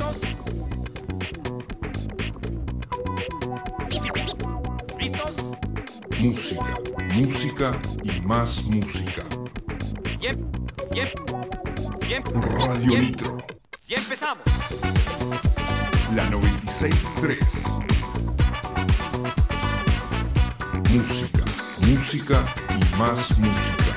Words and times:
¿Listos? 0.00 0.16
¿Listos? 4.98 5.50
Música, 6.18 6.74
música 7.14 7.80
y 8.02 8.20
más 8.22 8.64
música. 8.64 9.22
Bien, 10.18 10.50
bien, 10.90 11.08
bien. 12.06 12.22
Radio. 12.34 12.98
Nitro, 12.98 13.38
Y 13.88 13.94
empezamos. 13.94 14.44
la 16.14 16.30
963. 16.30 17.64
Música, 20.90 21.44
música 21.86 22.44
y 22.70 22.98
más 22.98 23.38
música. 23.38 23.96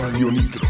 Radio 0.00 0.30
Nitro. 0.30 0.67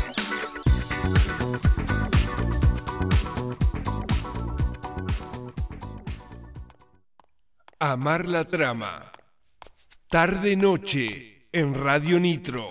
Amar 7.90 8.22
la 8.26 8.44
trama. 8.44 8.92
Tarde 10.10 10.54
noche 10.56 11.08
en 11.56 11.72
Radio 11.72 12.18
Nitro. 12.18 12.66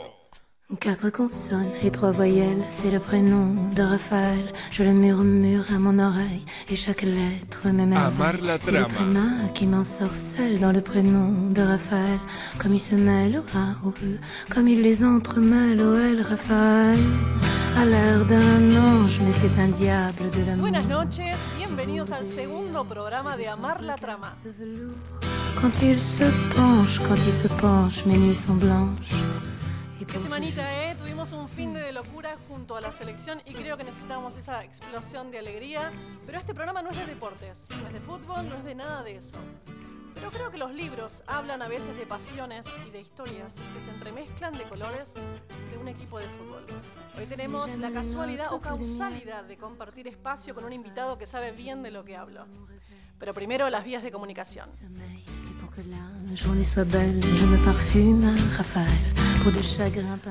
Quatre 0.80 1.10
consonnes 1.12 1.72
et 1.84 1.90
trois 1.92 2.12
voyelles, 2.12 2.64
c'est 2.70 2.92
le 2.92 3.00
prénom 3.00 3.72
de 3.74 3.82
Raphaël. 3.82 4.46
Je 4.70 4.84
le 4.84 4.94
murmure 4.94 5.64
à 5.74 5.80
mon 5.80 5.98
oreille 5.98 6.46
et 6.70 6.76
chaque 6.76 7.02
lettre 7.02 7.62
Amar 7.66 7.74
m'émerveille. 7.74 8.42
la 8.44 8.58
C'est 8.62 8.72
le 8.72 8.84
trama. 8.84 8.94
tréma 8.96 9.50
qui 9.56 9.66
m'ensorcelle 9.66 10.60
dans 10.60 10.72
le 10.74 10.82
prénom 10.82 11.50
de 11.52 11.62
Raphaël. 11.64 12.20
Comme 12.60 12.74
il 12.76 12.80
se 12.80 12.96
mêle 12.96 13.40
au 13.40 13.58
A, 13.58 13.88
au 13.88 13.92
E, 14.04 14.20
comme 14.52 14.68
il 14.68 14.82
les 14.84 15.04
entremêle 15.04 15.82
au 15.82 15.96
L, 15.96 16.22
Raphaël. 16.22 17.00
A 17.78 17.86
l'air 17.86 18.26
d'un 18.26 18.76
ange, 18.76 19.20
mais 19.24 19.32
c'est 19.32 19.56
un 19.60 19.68
diable 19.70 20.30
de 20.32 20.42
l'amour. 20.46 20.64
Buenas 20.68 20.88
noches, 20.88 21.20
bienvenidos 21.88 22.12
al 22.12 22.26
segundo 22.26 22.84
programa 22.84 23.38
de 23.38 23.48
Amar 23.48 23.82
la 23.82 23.96
Trama. 23.96 24.36
Quand 25.62 25.82
il 25.82 25.98
se 25.98 26.26
penche, 26.54 27.00
quand 27.08 27.16
il 27.16 27.32
se 27.32 27.48
penche, 27.48 28.06
mes 28.06 28.18
nuits 28.18 28.46
sont 28.46 28.60
blanches. 28.60 29.16
Qué 30.06 30.20
semanita, 30.20 30.62
¿eh? 30.84 30.96
Tuvimos 30.96 31.32
un 31.32 31.48
fin 31.48 31.74
de 31.74 31.94
locura 31.94 32.36
junto 32.50 32.76
a 32.76 32.82
la 32.82 32.92
selección 32.92 33.42
y 33.46 33.54
creo 33.54 33.78
que 33.78 33.86
necesitamos 33.86 34.36
esa 34.36 34.66
explosión 34.66 35.32
de 35.32 35.40
alegría. 35.40 35.92
Pero 36.26 36.40
este 36.40 36.54
programa 36.54 36.82
no 36.82 36.90
es 36.90 36.98
de 36.98 37.06
deportes, 37.06 37.68
no 37.82 37.88
es 37.88 37.94
de 37.94 38.02
fútbol, 38.02 38.50
no 38.50 38.56
es 38.58 38.66
de 38.66 38.76
nada 38.76 39.04
de 39.04 39.16
eso. 39.16 39.38
Pero 40.20 40.32
creo 40.32 40.52
que 40.52 40.58
los 40.58 40.74
libros 40.74 41.24
hablan 41.28 41.62
a 41.62 41.68
veces 41.68 41.96
de 41.98 42.08
pasiones 42.08 42.66
y 42.88 42.90
de 42.90 43.02
historias 43.02 43.54
que 43.54 43.82
se 43.84 43.92
entremezclan 43.92 44.52
de 44.54 44.64
colores 44.64 45.14
de 45.70 45.78
un 45.78 45.88
equipo 45.88 46.20
de 46.20 46.26
fútbol. 46.26 46.66
Hoy 47.18 47.28
tenemos 47.28 47.78
la 47.78 47.92
casualidad 47.92 48.52
o 48.52 48.60
causalidad 48.60 49.44
de 49.44 49.58
compartir 49.58 50.08
espacio 50.08 50.56
con 50.56 50.66
un 50.66 50.74
invitado 50.74 51.20
que 51.20 51.28
sabe 51.28 51.52
bien 51.52 51.84
de 51.84 51.92
lo 51.92 52.04
que 52.04 52.16
hablo. 52.16 52.46
Pero 53.20 53.34
primero 53.34 53.70
las 53.70 53.84
vías 53.86 54.02
de 54.02 54.12
comunicación. 54.12 54.68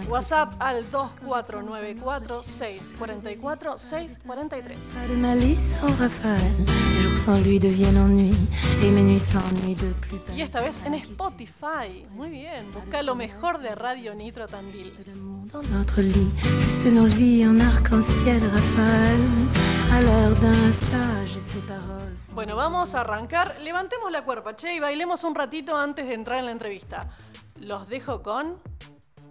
WhatsApp 0.08 0.54
al 0.58 0.84
2494 0.90 2.42
644 2.42 3.78
643. 3.78 4.76
Pas 4.76 5.08
de 5.08 5.16
malice 5.16 5.78
en 5.82 5.86
Raphaël. 5.98 6.52
Les 6.94 7.00
jours 7.00 7.16
sans 7.16 7.40
lui 7.40 7.58
deviennent 7.58 7.96
ennui. 7.96 8.36
Et 8.82 8.90
mes 8.90 9.02
nuits 9.02 9.18
s'ennuient 9.18 9.74
de 9.74 9.92
plus 9.94 10.18
belle. 10.18 10.36
Y 10.36 10.42
esta 10.42 10.60
vez 10.62 10.82
en 10.86 10.94
Spotify. 10.94 12.06
Muy 12.10 12.28
bien, 12.28 12.70
busca 12.72 13.02
lo 13.02 13.14
mejor 13.14 13.60
de 13.60 13.74
Radio 13.74 14.14
Nitro 14.14 14.46
Tandil. 14.46 14.92
Bueno, 22.34 22.56
vamos 22.56 22.94
a 22.94 23.00
arrancar. 23.00 23.56
Levantemos 23.62 24.12
la 24.12 24.22
cuerpa, 24.24 24.54
che, 24.56 24.74
y 24.74 24.80
bailemos 24.80 25.24
un 25.24 25.34
ratito 25.34 25.74
antes 25.74 26.06
de 26.06 26.14
entrar 26.14 26.38
en 26.38 26.46
la 26.46 26.52
entrevista. 26.52 27.08
Los 27.60 27.88
dejo 27.88 28.22
con 28.22 28.58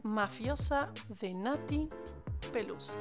Mafiosa 0.05 0.89
de 1.19 1.31
Nati 1.33 1.89
Pelusa. 2.53 2.99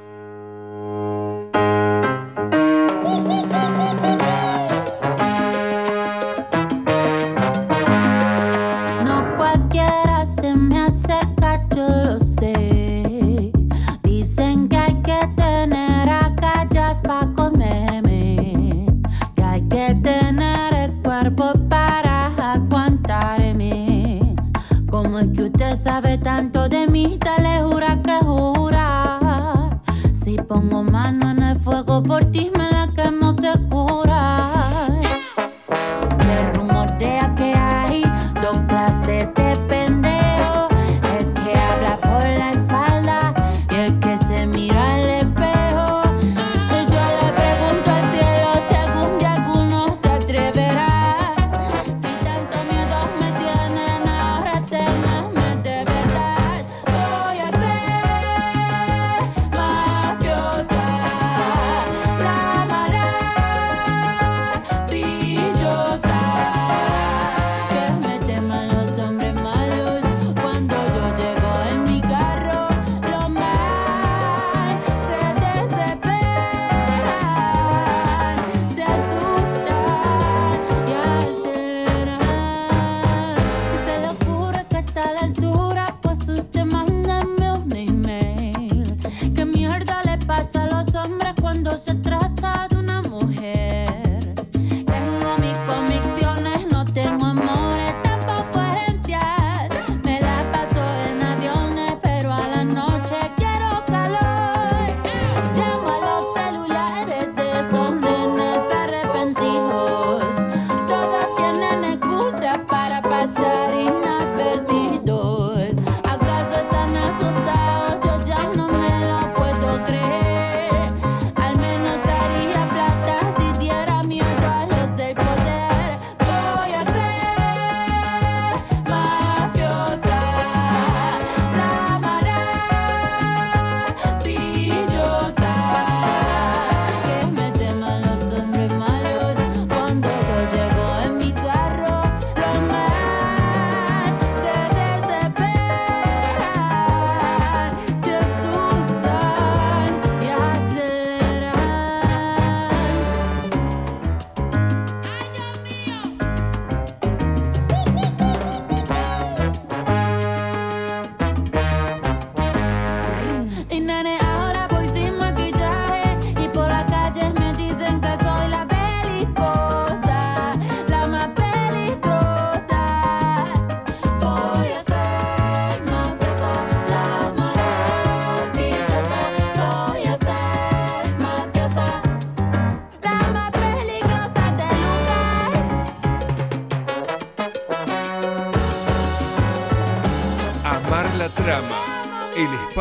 No 9.05 9.37
cualquiera 9.37 10.25
se 10.25 10.55
me 10.55 10.81
acerca, 10.81 11.69
yo 11.77 11.87
lo 12.07 12.19
sé. 12.19 13.53
Dicen 14.03 14.67
que 14.71 14.77
hay 14.79 14.95
que 15.03 15.29
tener 15.37 16.09
agallas 16.09 17.03
para 17.03 17.31
comerme. 17.35 18.87
Que 19.37 19.43
hay 19.43 19.61
que 19.69 19.95
tener 20.03 20.73
el 20.73 21.03
cuerpo 21.03 21.53
para 21.69 22.29
aguantarme. 22.55 24.35
¿Cómo 24.91 25.19
es 25.19 25.29
que 25.35 25.43
usted 25.43 25.75
sabe 25.75 26.19
tanto 26.19 26.54
de 27.05 27.09
mí? 27.09 27.19
Dale 27.19 27.63
jura 27.63 28.01
que 28.03 28.25
jura. 28.25 29.81
Si 30.13 30.37
pongo 30.37 30.83
mano 30.83 31.31
en 31.31 31.43
el 31.43 31.59
fuego 31.59 32.03
por 32.03 32.25
ti, 32.27 32.51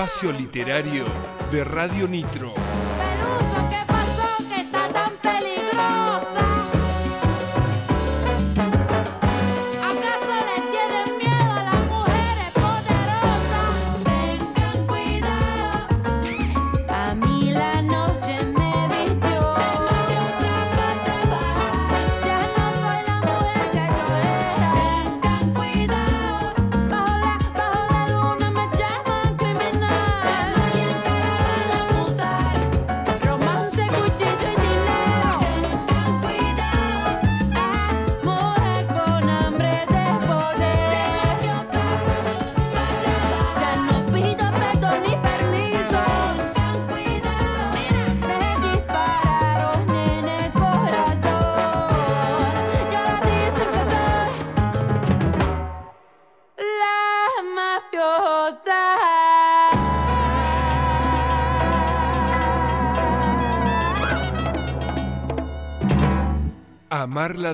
espacio 0.03 0.33
literario 0.33 1.05
de 1.49 1.63
Radio 1.63 2.09
Nitro. 2.09 2.62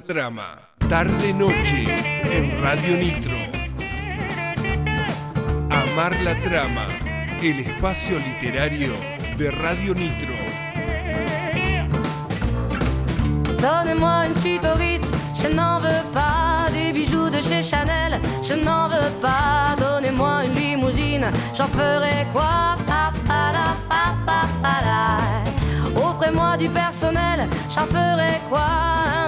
Trama, 0.01 0.59
tarde-noche 0.87 1.85
en 2.31 2.61
Radio 2.61 2.97
Nitro. 2.97 3.37
Amar 5.69 6.13
la 6.21 6.35
trama, 6.41 6.85
el 7.41 7.59
espacio 7.59 8.17
literario 8.19 8.93
de 9.37 9.51
Radio 9.51 9.93
Nitro. 9.93 10.33
Donnez-moi 13.61 14.27
une 14.27 14.35
suite 14.35 14.65
au 14.65 14.77
Ritz, 14.77 15.11
je 15.41 15.47
n'en 15.47 15.79
veux 15.79 16.03
pas 16.13 16.67
des 16.71 16.93
bijoux 16.93 17.29
de 17.29 17.41
chez 17.41 17.63
Chanel, 17.63 18.19
je 18.41 18.53
n'en 18.53 18.87
veux 18.89 19.11
pas. 19.21 19.75
Donnez-moi 19.77 20.45
une 20.45 20.55
limousine, 20.55 21.27
j'en 21.55 21.67
ferai 21.67 22.25
quoi 22.33 22.77
Pa, 22.87 23.11
pa, 23.27 23.51
la, 23.53 23.75
pa. 23.89 23.99
Offrez-moi 25.95 26.57
du 26.57 26.69
personnel, 26.69 27.47
j'en 27.69 27.85
ferai 27.85 28.39
quoi 28.49 28.98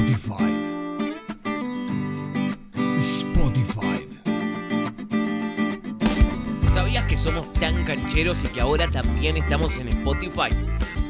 Spotify. 0.00 0.50
Spotify. 2.98 4.08
¿Sabías 6.72 7.04
que 7.04 7.18
somos 7.18 7.52
tan 7.54 7.84
cancheros 7.84 8.42
y 8.44 8.48
que 8.48 8.62
ahora 8.62 8.90
también 8.90 9.36
estamos 9.36 9.76
en 9.76 9.88
Spotify? 9.88 10.48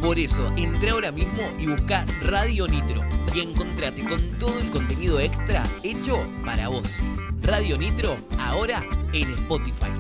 Por 0.01 0.19
eso, 0.19 0.53
entra 0.57 0.91
ahora 0.91 1.13
mismo 1.13 1.43
y 1.61 1.67
busca 1.67 2.05
Radio 2.23 2.67
Nitro. 2.67 3.01
y 3.33 3.41
encontrate 3.41 4.03
con 4.03 4.21
todo 4.41 4.59
el 4.59 4.71
contenido 4.71 5.21
extra 5.21 5.63
hecho 5.85 6.19
para 6.45 6.67
vos. 6.67 7.01
Radio 7.43 7.79
Nitro, 7.79 8.17
ahora 8.41 8.85
en 9.13 9.33
Spotify. 9.35 9.93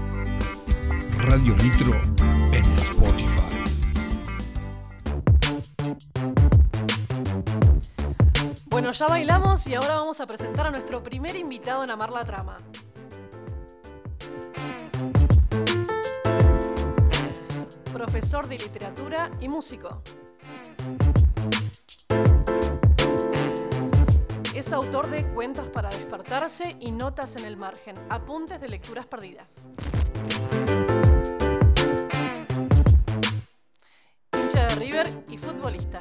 Radio 1.17 1.55
Nitro 1.55 1.93
en 2.51 2.65
Spotify. 2.73 3.50
Bueno, 8.91 9.07
ya 9.07 9.07
bailamos 9.07 9.67
y 9.69 9.75
ahora 9.77 9.99
vamos 9.99 10.21
a 10.21 10.27
presentar 10.27 10.67
a 10.67 10.71
nuestro 10.73 11.01
primer 11.01 11.37
invitado 11.37 11.85
en 11.85 11.91
Amar 11.91 12.11
la 12.11 12.25
Trama. 12.25 12.59
Profesor 17.93 18.49
de 18.49 18.59
literatura 18.59 19.31
y 19.41 19.47
músico. 19.47 20.03
Es 24.57 24.73
autor 24.73 25.09
de 25.09 25.25
Cuentos 25.35 25.69
para 25.69 25.91
despertarse 25.91 26.77
y 26.81 26.91
Notas 26.91 27.37
en 27.37 27.45
el 27.45 27.57
margen, 27.57 27.95
apuntes 28.09 28.61
de 28.61 28.71
lecturas 28.71 29.07
perdidas. 29.07 29.67
Hincha 34.33 34.67
de 34.67 34.75
River 34.75 35.25
y 35.31 35.39
futbolista. 35.39 36.01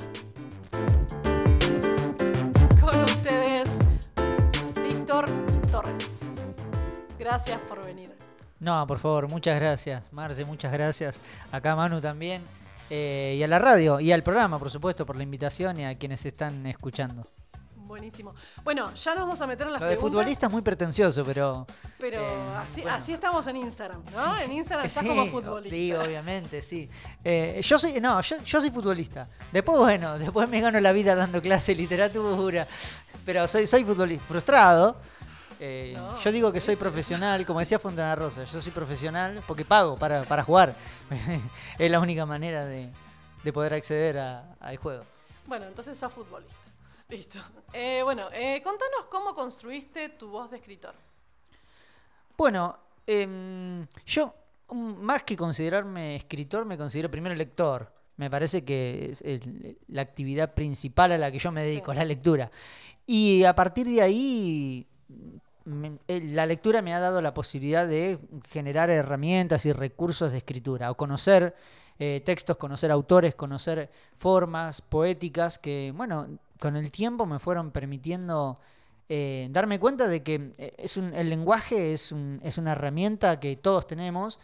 Gracias 7.30 7.60
por 7.68 7.86
venir. 7.86 8.12
No, 8.60 8.88
por 8.88 8.98
favor, 8.98 9.30
muchas 9.30 9.56
gracias, 9.60 10.12
Marce, 10.12 10.44
muchas 10.46 10.72
gracias. 10.72 11.22
Acá 11.52 11.76
Manu 11.76 12.02
también. 12.02 12.42
eh, 12.90 13.36
y 13.38 13.44
a 13.44 13.48
la 13.48 13.60
radio 13.60 14.00
y 14.00 14.12
al 14.12 14.24
programa, 14.24 14.58
por 14.58 14.72
supuesto, 14.72 15.06
por 15.06 15.16
la 15.16 15.22
invitación 15.22 15.80
y 15.80 15.86
a 15.86 15.96
quienes 15.96 16.26
están 16.26 16.66
escuchando. 16.66 17.28
Buenísimo. 17.76 18.34
Bueno, 18.64 18.92
ya 18.96 19.14
nos 19.14 19.26
vamos 19.26 19.42
a 19.42 19.46
meter 19.48 19.68
en 19.68 19.74
las 19.74 19.82
Lo 19.82 19.88
de 19.88 19.94
preguntas. 19.94 20.12
futbolista 20.20 20.46
es 20.48 20.52
muy 20.52 20.62
pretencioso, 20.64 21.24
pero. 21.24 21.68
Pero 22.00 22.20
eh, 22.20 22.56
así, 22.58 22.82
bueno. 22.82 22.98
así 22.98 23.14
estamos 23.14 23.46
en 23.46 23.58
Instagram, 23.58 24.02
¿no? 24.12 24.38
En 24.40 24.52
Instagram 24.52 24.86
estás 24.88 25.04
Sí, 25.04 25.10
como 25.10 25.26
futbolista. 25.28 25.76
Sí, 25.76 25.94
obviamente, 25.94 26.62
sí. 26.64 26.90
Eh, 27.24 27.60
yo 27.64 27.78
soy, 27.78 28.02
no, 28.02 28.20
yo, 28.22 28.42
yo 28.44 28.60
soy 28.60 28.72
futbolista. 28.72 29.28
Después, 29.52 29.78
bueno, 29.78 30.18
después 30.18 30.50
me 30.50 30.62
gano 30.62 30.80
la 30.80 30.92
vida 30.92 31.14
dando 31.14 31.42
clase 31.44 31.74
de 31.76 31.82
literatura. 31.84 32.68
Pero 33.24 33.48
soy, 33.48 33.68
soy 33.68 33.84
futbolista 33.84 34.26
frustrado. 34.26 34.98
Eh, 35.60 35.94
No, 35.96 36.18
yo 36.20 36.32
digo 36.32 36.54
que 36.54 36.60
soy 36.60 36.76
profesional, 36.78 37.46
como 37.46 37.60
decía 37.60 37.80
Fontana 37.80 38.16
Rosa, 38.16 38.46
yo 38.46 38.62
soy 38.62 38.72
profesional 38.72 39.42
porque 39.46 39.66
pago 39.66 39.96
para, 39.98 40.24
para 40.24 40.44
jugar. 40.44 40.74
es 41.78 41.92
la 41.92 42.00
única 42.00 42.26
manera 42.26 42.66
de, 42.66 42.90
de 43.44 43.54
poder 43.54 43.74
acceder 43.74 44.18
a- 44.20 44.56
al 44.60 44.78
juego. 44.78 45.04
Bueno, 45.46 45.66
entonces 45.66 45.98
sos 45.98 46.14
futbolista. 46.14 46.56
Listo. 47.10 47.40
Eh, 47.74 48.02
bueno, 48.04 48.30
eh, 48.32 48.62
contanos 48.64 49.06
cómo 49.10 49.34
construiste 49.34 50.10
tu 50.10 50.30
voz 50.30 50.50
de 50.52 50.58
escritor. 50.58 50.94
Bueno, 52.38 52.78
em, 53.06 53.86
yo 54.06 54.34
mm, 54.70 54.94
más 55.02 55.24
que 55.24 55.36
considerarme 55.36 56.16
escritor, 56.16 56.66
me 56.66 56.78
considero 56.78 57.10
primero 57.12 57.36
lector. 57.36 57.92
Me 58.18 58.30
parece 58.30 58.64
que 58.64 59.12
es 59.12 59.22
el- 59.22 59.78
la 59.88 60.02
actividad 60.04 60.54
principal 60.54 61.12
a 61.14 61.18
la 61.18 61.32
que 61.32 61.40
yo 61.40 61.52
me 61.52 61.64
dedico, 61.64 61.92
Sí. 61.92 61.98
la 61.98 62.06
lectura. 62.06 62.52
Y 63.08 63.44
a 63.44 63.56
partir 63.56 63.88
de 63.88 64.02
ahí, 64.02 64.86
eh, 66.08 66.22
la 66.24 66.46
lectura 66.46 66.82
me 66.82 66.94
ha 66.94 67.00
dado 67.00 67.22
la 67.22 67.34
posibilidad 67.34 67.88
de 67.88 68.20
generar 68.50 68.90
herramientas 68.90 69.66
y 69.66 69.74
recursos 69.74 70.32
de 70.32 70.38
escritura, 70.40 70.92
o 70.92 70.96
conocer 70.96 71.56
eh, 72.00 72.22
textos, 72.26 72.58
conocer 72.58 72.92
autores, 72.92 73.36
conocer 73.36 73.90
formas 74.16 74.82
poéticas 74.82 75.60
que, 75.60 75.94
bueno, 75.96 76.28
con 76.60 76.76
el 76.76 76.92
tiempo 76.92 77.26
me 77.26 77.40
fueron 77.40 77.72
permitiendo 77.72 78.60
eh, 79.10 79.48
darme 79.52 79.80
cuenta 79.80 80.08
de 80.08 80.22
que 80.24 80.54
eh, 80.58 80.74
es 80.78 80.96
un, 80.98 81.14
el 81.14 81.30
lenguaje 81.30 81.94
es, 81.94 82.12
un- 82.12 82.40
es 82.44 82.58
una 82.58 82.72
herramienta 82.74 83.40
que 83.40 83.56
todos 83.56 83.88
tenemos 83.88 84.40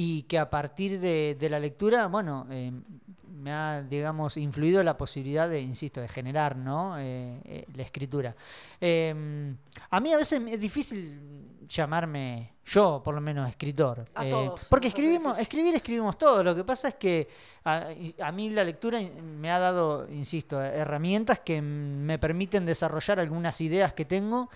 y 0.00 0.22
que 0.28 0.38
a 0.38 0.48
partir 0.48 1.00
de, 1.00 1.36
de 1.40 1.48
la 1.50 1.58
lectura, 1.58 2.06
bueno, 2.06 2.46
eh, 2.52 2.70
me 3.42 3.50
ha, 3.52 3.82
digamos, 3.82 4.36
influido 4.36 4.80
la 4.84 4.96
posibilidad 4.96 5.48
de, 5.48 5.60
insisto, 5.60 6.00
de 6.00 6.06
generar, 6.06 6.54
¿no? 6.56 6.96
Eh, 7.00 7.40
eh, 7.44 7.64
la 7.74 7.82
escritura. 7.82 8.36
Eh, 8.80 9.52
a 9.90 9.98
mí 10.00 10.12
a 10.12 10.16
veces 10.16 10.40
me- 10.40 10.52
es 10.54 10.60
difícil 10.60 11.18
llamarme, 11.68 12.52
yo 12.64 13.00
por 13.04 13.12
lo 13.12 13.20
menos, 13.20 13.48
escritor. 13.48 14.06
A 14.14 14.28
todos 14.28 14.68
porque 14.70 14.86
escribimos, 14.88 15.36
escribir 15.38 15.74
escribimos 15.74 16.16
todo. 16.16 16.44
Lo 16.44 16.54
que 16.54 16.62
pasa 16.62 16.88
es 16.88 16.94
que 16.94 17.26
a, 17.64 17.88
a 18.22 18.30
mí 18.30 18.50
la 18.50 18.62
lectura 18.62 19.00
me 19.00 19.50
ha 19.50 19.58
dado, 19.58 20.08
insisto, 20.12 20.62
herramientas 20.62 21.40
que 21.40 21.60
me 21.60 22.20
permiten 22.20 22.64
desarrollar 22.64 23.18
algunas 23.18 23.60
ideas 23.60 23.94
que 23.94 24.04
tengo 24.04 24.48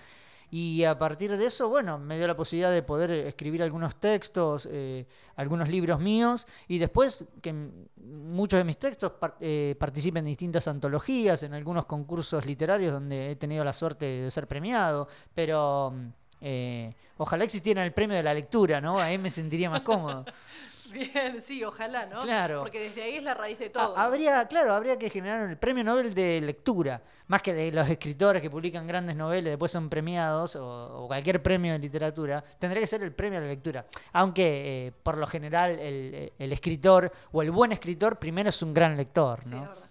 y 0.55 0.83
a 0.83 0.99
partir 0.99 1.35
de 1.35 1.45
eso, 1.45 1.67
bueno, 1.67 1.97
me 1.97 2.15
dio 2.17 2.27
la 2.27 2.35
posibilidad 2.35 2.71
de 2.71 2.83
poder 2.83 3.09
escribir 3.09 3.63
algunos 3.63 3.95
textos, 3.95 4.67
eh, 4.71 5.07
algunos 5.35 5.67
libros 5.67 5.99
míos 5.99 6.45
y 6.67 6.77
después 6.77 7.25
que 7.41 7.51
muchos 7.97 8.59
de 8.59 8.63
mis 8.63 8.77
textos 8.77 9.13
par- 9.13 9.35
eh, 9.39 9.75
participen 9.79 10.19
en 10.25 10.31
distintas 10.31 10.67
antologías, 10.67 11.41
en 11.41 11.55
algunos 11.55 11.87
concursos 11.87 12.45
literarios 12.45 12.93
donde 12.93 13.31
he 13.31 13.35
tenido 13.35 13.63
la 13.63 13.73
suerte 13.73 14.05
de 14.05 14.29
ser 14.31 14.47
premiado, 14.47 15.07
pero... 15.33 15.91
mm, 15.95 16.07
eh, 16.45 16.93
ojalá 17.17 17.45
existiera 17.45 17.85
el 17.85 17.93
premio 17.93 18.17
de 18.17 18.21
la 18.23 18.33
lectura, 18.33 18.81
¿no? 18.81 18.99
Ahí 18.99 19.17
me 19.17 19.29
sentiría 19.29 19.69
más 19.69 19.81
cómodo. 19.81 20.25
Bien, 20.93 21.41
sí, 21.41 21.63
ojalá, 21.63 22.05
¿no? 22.05 22.19
Claro. 22.21 22.61
Porque 22.61 22.79
desde 22.79 23.03
ahí 23.03 23.15
es 23.15 23.23
la 23.23 23.33
raíz 23.33 23.57
de 23.59 23.65
Ah, 23.65 23.71
todo. 23.73 23.97
habría, 23.97 24.47
claro, 24.47 24.73
habría 24.75 24.97
que 24.97 25.09
generar 25.09 25.49
el 25.49 25.57
premio 25.57 25.83
Nobel 25.83 26.13
de 26.13 26.39
lectura, 26.39 27.01
más 27.27 27.41
que 27.41 27.53
de 27.53 27.71
los 27.71 27.89
escritores 27.89 28.41
que 28.41 28.49
publican 28.49 28.85
grandes 28.85 29.15
novelas 29.15 29.47
y 29.47 29.49
después 29.49 29.71
son 29.71 29.89
premiados, 29.89 30.55
o, 30.55 31.03
o 31.03 31.07
cualquier 31.07 31.41
premio 31.41 31.73
de 31.73 31.79
literatura, 31.79 32.43
tendría 32.59 32.79
que 32.81 32.87
ser 32.87 33.01
el 33.03 33.11
premio 33.11 33.39
a 33.39 33.41
la 33.41 33.47
lectura. 33.47 33.85
Aunque 34.13 34.87
eh, 34.87 34.91
por 34.91 35.17
lo 35.17 35.25
general 35.27 35.71
el, 35.79 36.31
el 36.37 36.53
escritor 36.53 37.11
o 37.31 37.41
el 37.41 37.51
buen 37.51 37.71
escritor 37.71 38.19
primero 38.19 38.49
es 38.49 38.61
un 38.61 38.73
gran 38.73 38.95
lector, 38.95 39.39
Sí, 39.43 39.55
¿no? 39.55 39.63
es 39.63 39.69
verdad. 39.69 39.89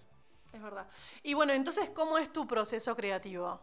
Es 0.53 0.61
verdad. 0.61 0.87
Y 1.23 1.33
bueno, 1.33 1.51
entonces, 1.53 1.89
¿cómo 1.89 2.17
es 2.17 2.31
tu 2.31 2.47
proceso 2.47 2.95
creativo? 2.95 3.59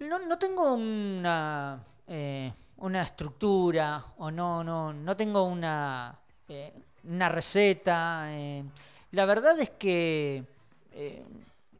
No, 0.00 0.18
no 0.18 0.36
tengo 0.38 0.72
una, 0.74 1.84
eh, 2.08 2.52
una 2.82 3.02
estructura 3.02 4.04
o 4.18 4.30
no, 4.30 4.62
no, 4.62 4.92
no 4.92 5.16
tengo 5.16 5.44
una, 5.44 6.18
eh, 6.48 6.72
una 7.04 7.28
receta. 7.28 8.26
eh. 8.28 8.64
La 9.12 9.24
verdad 9.24 9.58
es 9.60 9.70
que, 9.70 10.44
eh, 10.92 11.24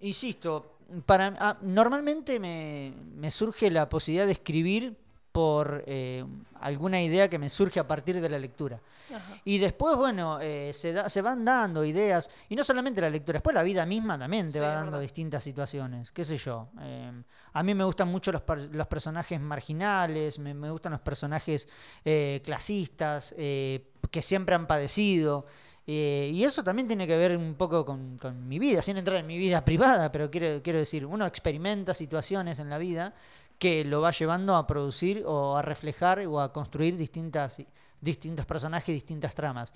insisto, 0.00 0.76
para, 1.06 1.34
ah, 1.38 1.58
normalmente 1.62 2.38
me, 2.38 2.92
me 3.16 3.30
surge 3.30 3.70
la 3.70 3.88
posibilidad 3.88 4.26
de 4.26 4.32
escribir 4.32 4.96
por 5.32 5.82
eh, 5.86 6.24
alguna 6.60 7.02
idea 7.02 7.28
que 7.28 7.38
me 7.38 7.48
surge 7.48 7.80
a 7.80 7.86
partir 7.86 8.20
de 8.20 8.28
la 8.28 8.38
lectura. 8.38 8.78
Ajá. 9.08 9.40
Y 9.44 9.58
después, 9.58 9.96
bueno, 9.96 10.38
eh, 10.40 10.72
se, 10.72 10.92
da- 10.92 11.08
se 11.08 11.20
van 11.22 11.44
dando 11.44 11.84
ideas, 11.84 12.30
y 12.48 12.54
no 12.56 12.62
solamente 12.64 13.00
la 13.00 13.10
lectura, 13.10 13.36
después 13.38 13.54
la 13.54 13.62
vida 13.62 13.84
misma 13.86 14.18
también 14.18 14.46
te 14.46 14.52
Sí, 14.52 14.58
va 14.60 14.68
dando 14.68 14.92
verdad. 14.92 15.00
distintas 15.02 15.42
situaciones, 15.42 16.10
qué 16.10 16.24
sé 16.24 16.36
yo. 16.36 16.68
eh, 16.80 17.10
a 17.54 17.62
mí 17.62 17.74
me 17.74 17.84
gustan 17.84 18.08
mucho 18.08 18.30
los, 18.32 18.42
los 18.72 18.86
personajes 18.86 19.38
marginales, 19.40 20.38
me, 20.38 20.54
me 20.54 20.70
gustan 20.70 20.92
los 20.92 21.00
personajes 21.02 21.68
eh, 22.04 22.40
clasistas, 22.44 23.34
eh, 23.36 23.90
que 24.10 24.22
siempre 24.22 24.54
han 24.54 24.66
padecido. 24.66 25.46
eh, 25.86 26.30
y 26.32 26.44
eso 26.44 26.62
también 26.62 26.86
tiene 26.86 27.06
que 27.08 27.16
ver 27.16 27.36
un 27.36 27.54
poco 27.56 27.84
con, 27.84 28.16
con 28.16 28.46
mi 28.48 28.58
vida, 28.58 28.80
sin 28.82 28.96
entrar 28.96 29.16
en 29.18 29.26
mi 29.26 29.36
vida 29.36 29.64
privada, 29.64 30.10
pero 30.12 30.30
quiero, 30.30 30.62
quiero 30.62 30.78
decir, 30.78 31.04
uno 31.04 31.26
experimenta 31.26 31.92
situaciones 31.92 32.58
en 32.60 32.70
la 32.70 32.78
vida 32.78 33.14
que 33.62 33.84
lo 33.84 34.00
va 34.00 34.10
llevando 34.10 34.56
a 34.56 34.66
producir 34.66 35.22
o 35.24 35.56
a 35.56 35.62
reflejar 35.62 36.18
o 36.26 36.40
a 36.40 36.52
construir 36.52 36.96
distintas, 36.96 37.62
distintos 38.00 38.44
personajes, 38.44 38.92
distintas 38.92 39.36
tramas. 39.36 39.72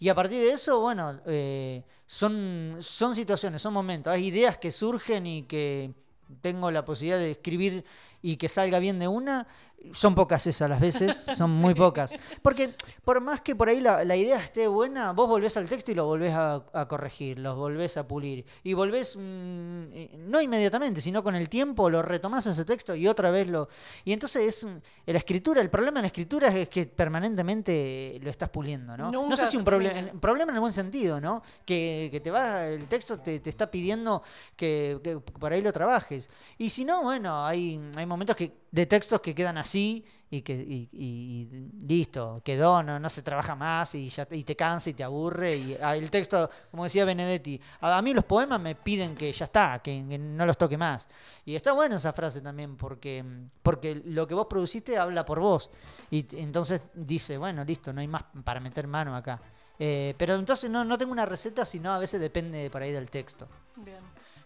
Y 0.00 0.08
a 0.08 0.14
partir 0.16 0.40
de 0.40 0.50
eso, 0.50 0.80
bueno, 0.80 1.20
eh, 1.24 1.84
son, 2.04 2.78
son 2.80 3.14
situaciones, 3.14 3.62
son 3.62 3.74
momentos, 3.74 4.12
hay 4.12 4.26
ideas 4.26 4.58
que 4.58 4.72
surgen 4.72 5.24
y 5.24 5.44
que 5.44 5.92
tengo 6.40 6.68
la 6.72 6.84
posibilidad 6.84 7.20
de 7.20 7.30
escribir 7.30 7.84
y 8.22 8.38
que 8.38 8.48
salga 8.48 8.80
bien 8.80 8.98
de 8.98 9.06
una. 9.06 9.46
Son 9.92 10.14
pocas 10.14 10.46
esas 10.46 10.68
las 10.68 10.80
veces, 10.80 11.24
son 11.36 11.50
muy 11.50 11.74
pocas. 11.74 12.14
Porque 12.42 12.74
por 13.04 13.20
más 13.20 13.40
que 13.40 13.54
por 13.56 13.68
ahí 13.68 13.80
la, 13.80 14.04
la 14.04 14.16
idea 14.16 14.38
esté 14.38 14.66
buena, 14.66 15.12
vos 15.12 15.28
volvés 15.28 15.56
al 15.56 15.68
texto 15.68 15.92
y 15.92 15.94
lo 15.94 16.04
volvés 16.04 16.32
a, 16.32 16.64
a 16.72 16.88
corregir, 16.88 17.38
los 17.38 17.56
volvés 17.56 17.96
a 17.96 18.06
pulir. 18.06 18.44
Y 18.64 18.74
volvés, 18.74 19.16
mm, 19.16 19.82
eh, 19.92 20.16
no 20.18 20.40
inmediatamente, 20.40 21.00
sino 21.00 21.22
con 21.22 21.34
el 21.34 21.48
tiempo, 21.48 21.88
lo 21.88 22.02
retomás 22.02 22.46
ese 22.46 22.64
texto 22.64 22.94
y 22.94 23.08
otra 23.08 23.30
vez 23.30 23.48
lo... 23.48 23.68
Y 24.04 24.12
entonces 24.12 24.64
es 24.64 24.66
la 25.06 25.18
escritura, 25.18 25.60
el 25.60 25.70
problema 25.70 26.00
en 26.00 26.02
la 26.02 26.08
escritura 26.08 26.48
es 26.48 26.68
que 26.68 26.86
permanentemente 26.86 28.18
lo 28.22 28.30
estás 28.30 28.50
puliendo, 28.50 28.96
¿no? 28.96 29.10
no 29.10 29.36
sé 29.36 29.46
si 29.46 29.56
un 29.56 29.64
problema, 29.64 30.12
problema 30.20 30.52
en 30.52 30.56
el 30.56 30.60
buen 30.60 30.72
sentido, 30.72 31.20
¿no? 31.20 31.42
Que, 31.64 32.08
que 32.10 32.20
te 32.20 32.30
va, 32.30 32.66
el 32.66 32.86
texto 32.86 33.18
te, 33.18 33.40
te 33.40 33.50
está 33.50 33.70
pidiendo 33.70 34.22
que, 34.56 35.00
que 35.02 35.18
por 35.18 35.52
ahí 35.52 35.62
lo 35.62 35.72
trabajes. 35.72 36.30
Y 36.56 36.70
si 36.70 36.84
no, 36.84 37.02
bueno, 37.02 37.44
hay, 37.44 37.80
hay 37.96 38.06
momentos 38.06 38.36
que, 38.36 38.52
de 38.70 38.86
textos 38.86 39.20
que 39.20 39.34
quedan 39.34 39.58
así 39.58 40.04
y 40.30 40.42
que 40.42 40.52
y, 40.52 41.70
listo, 41.86 42.42
quedó, 42.44 42.82
no, 42.82 42.98
no 42.98 43.08
se 43.08 43.22
trabaja 43.22 43.54
más 43.54 43.94
y, 43.94 44.10
ya, 44.10 44.28
y 44.30 44.44
te 44.44 44.54
cansa 44.54 44.90
y 44.90 44.94
te 44.94 45.02
aburre. 45.02 45.56
Y 45.56 45.76
ah, 45.82 45.96
el 45.96 46.10
texto, 46.10 46.50
como 46.70 46.84
decía 46.84 47.04
Benedetti, 47.04 47.60
a, 47.80 47.96
a 47.96 48.02
mí 48.02 48.12
los 48.12 48.24
poemas 48.24 48.60
me 48.60 48.74
piden 48.74 49.14
que 49.14 49.32
ya 49.32 49.46
está, 49.46 49.80
que, 49.82 50.00
no 50.02 50.44
los 50.44 50.58
toque 50.58 50.76
más. 50.76 51.08
Y 51.46 51.54
está 51.54 51.72
buena 51.72 51.96
esa 51.96 52.12
frase 52.12 52.40
también 52.42 52.76
porque, 52.76 53.24
porque 53.62 54.02
lo 54.04 54.26
que 54.26 54.34
vos 54.34 54.46
produciste 54.46 54.98
habla 54.98 55.24
por 55.24 55.40
vos. 55.40 55.70
Y 56.10 56.26
entonces 56.36 56.82
dice, 56.94 57.38
bueno, 57.38 57.64
listo, 57.64 57.92
no 57.92 58.00
hay 58.00 58.08
más 58.08 58.24
para 58.44 58.60
meter 58.60 58.86
mano 58.86 59.16
acá. 59.16 59.40
Eh, 59.78 60.14
pero 60.18 60.34
entonces 60.34 60.68
no, 60.68 60.84
no 60.84 60.98
tengo 60.98 61.12
una 61.12 61.24
receta, 61.24 61.64
sino 61.64 61.92
a 61.92 61.98
veces 61.98 62.20
depende 62.20 62.68
por 62.68 62.82
ahí 62.82 62.92
del 62.92 63.08
texto. 63.10 63.48
Bien, 63.76 64.00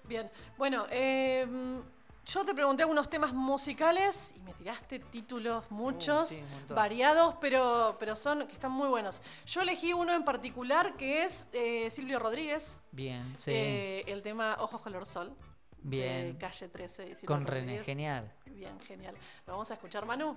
bien. 0.06 0.30
Bueno, 0.58 0.86
eh, 0.90 1.46
yo 2.24 2.44
te 2.44 2.54
pregunté 2.54 2.82
algunos 2.82 3.08
temas 3.10 3.32
musicales 3.32 4.32
y 4.36 4.40
me 4.40 4.52
tiraste 4.54 4.98
títulos 5.00 5.64
muchos, 5.70 6.28
sí, 6.30 6.44
variados, 6.68 7.34
pero, 7.40 7.96
pero 7.98 8.14
son 8.16 8.46
que 8.46 8.52
están 8.54 8.70
muy 8.72 8.88
buenos. 8.88 9.20
Yo 9.46 9.60
elegí 9.62 9.92
uno 9.92 10.12
en 10.14 10.24
particular 10.24 10.96
que 10.96 11.24
es 11.24 11.48
eh, 11.52 11.90
Silvio 11.90 12.18
Rodríguez, 12.18 12.80
Bien, 12.92 13.34
sí. 13.38 13.50
eh, 13.52 14.04
el 14.06 14.22
tema 14.22 14.56
Ojos 14.60 14.80
Color 14.82 15.04
Sol. 15.04 15.34
Bien. 15.84 16.32
De 16.34 16.38
calle 16.38 16.68
13 16.68 17.02
y 17.08 17.14
Silvio 17.16 17.26
Con 17.26 17.44
René, 17.44 17.60
Rodríguez. 17.62 17.86
genial. 17.86 18.32
Bien, 18.46 18.78
genial. 18.80 19.16
¿Lo 19.46 19.54
vamos 19.54 19.68
a 19.72 19.74
escuchar, 19.74 20.06
Manu? 20.06 20.36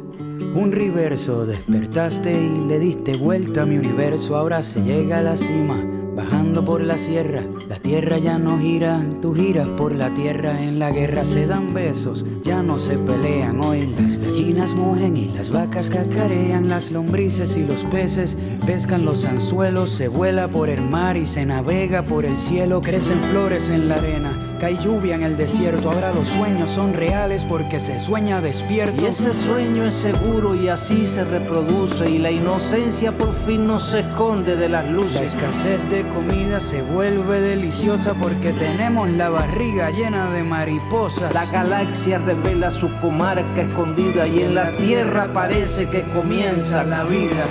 un 0.53 0.71
reverso. 0.71 1.45
Despertaste 1.45 2.31
y 2.31 2.67
le 2.67 2.79
diste 2.79 3.17
vuelta 3.17 3.63
a 3.63 3.65
mi 3.65 3.77
universo. 3.77 4.35
Ahora 4.35 4.63
se 4.63 4.81
llega 4.81 5.19
a 5.19 5.21
la 5.21 5.37
cima, 5.37 5.83
bajando 6.15 6.63
por 6.63 6.81
la 6.81 6.97
sierra. 6.97 7.43
La 7.67 7.77
tierra 7.79 8.17
ya 8.17 8.37
no 8.37 8.59
gira, 8.59 9.01
tú 9.21 9.33
giras 9.33 9.67
por 9.69 9.95
la 9.95 10.13
tierra. 10.13 10.61
En 10.61 10.79
la 10.79 10.91
guerra 10.91 11.25
se 11.25 11.47
dan 11.47 11.73
besos, 11.73 12.25
ya 12.43 12.61
no 12.61 12.79
se 12.79 12.97
pelean. 12.97 13.61
Hoy 13.61 13.87
las 13.87 14.17
gallinas 14.17 14.75
mugen 14.75 15.17
y 15.17 15.29
las 15.29 15.49
vacas 15.51 15.89
cacarean. 15.89 16.67
Las 16.67 16.91
lombrices 16.91 17.55
y 17.55 17.65
los 17.65 17.83
peces 17.85 18.37
pescan 18.65 19.05
los 19.05 19.25
anzuelos. 19.25 19.89
Se 19.89 20.07
vuela 20.07 20.47
por 20.47 20.69
el 20.69 20.81
mar 20.89 21.17
y 21.17 21.25
se 21.25 21.45
navega 21.45 22.03
por 22.03 22.25
el 22.25 22.37
cielo. 22.37 22.81
Crecen 22.81 23.21
flores 23.23 23.69
en 23.69 23.87
la 23.87 23.95
arena. 23.95 24.50
Cae 24.61 24.75
lluvia 24.75 25.15
en 25.15 25.23
el 25.23 25.37
desierto, 25.37 25.89
ahora 25.89 26.13
los 26.13 26.27
sueños 26.27 26.69
son 26.69 26.93
reales 26.93 27.45
porque 27.45 27.79
se 27.79 27.99
sueña 27.99 28.41
despierto. 28.41 29.01
Y 29.01 29.07
ese 29.07 29.33
sueño 29.33 29.85
es 29.85 29.95
seguro 29.95 30.53
y 30.53 30.67
así 30.67 31.07
se 31.07 31.25
reproduce 31.25 32.07
y 32.07 32.19
la 32.19 32.29
inocencia 32.29 33.11
por 33.11 33.33
fin 33.43 33.65
no 33.65 33.79
se 33.79 34.01
esconde 34.01 34.55
de 34.55 34.69
las 34.69 34.85
La 34.85 34.91
luces. 34.91 35.19
escasez 35.19 35.89
de 35.89 36.03
comida 36.03 36.59
se 36.59 36.83
vuelve 36.83 37.41
deliciosa 37.41 38.13
porque 38.13 38.53
tenemos 38.53 39.09
la 39.09 39.29
barriga 39.29 39.89
llena 39.89 40.29
de 40.29 40.43
mariposas. 40.43 41.33
La 41.33 41.47
galaxia 41.47 42.19
revela 42.19 42.69
su 42.69 42.87
comarca 42.99 43.63
escondida 43.63 44.27
y 44.27 44.41
en 44.41 44.53
la 44.53 44.71
tierra 44.73 45.25
parece 45.33 45.89
que 45.89 46.03
comienza 46.11 46.83
la 46.83 47.03
vida. 47.05 47.45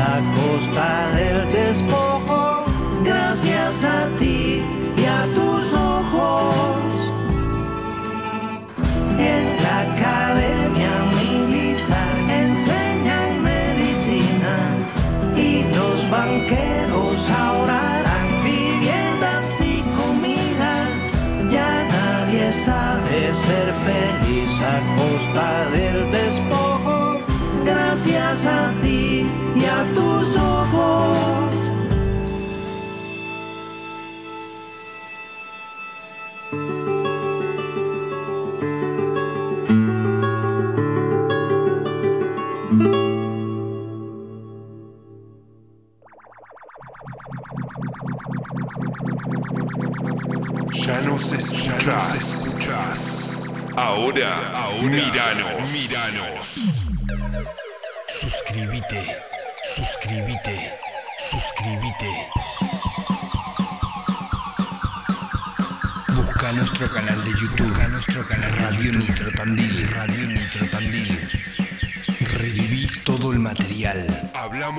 Feliz 0.00 0.39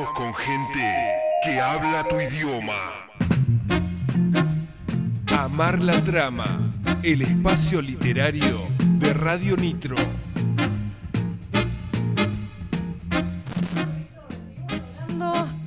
Con 0.09 0.33
gente 0.33 1.13
que 1.43 1.59
habla 1.61 2.03
tu 2.07 2.19
idioma. 2.19 2.73
Amar 5.37 5.81
la 5.81 6.03
trama, 6.03 6.45
el 7.03 7.21
espacio 7.21 7.81
literario 7.81 8.67
de 8.97 9.13
Radio 9.13 9.55
Nitro. 9.55 9.95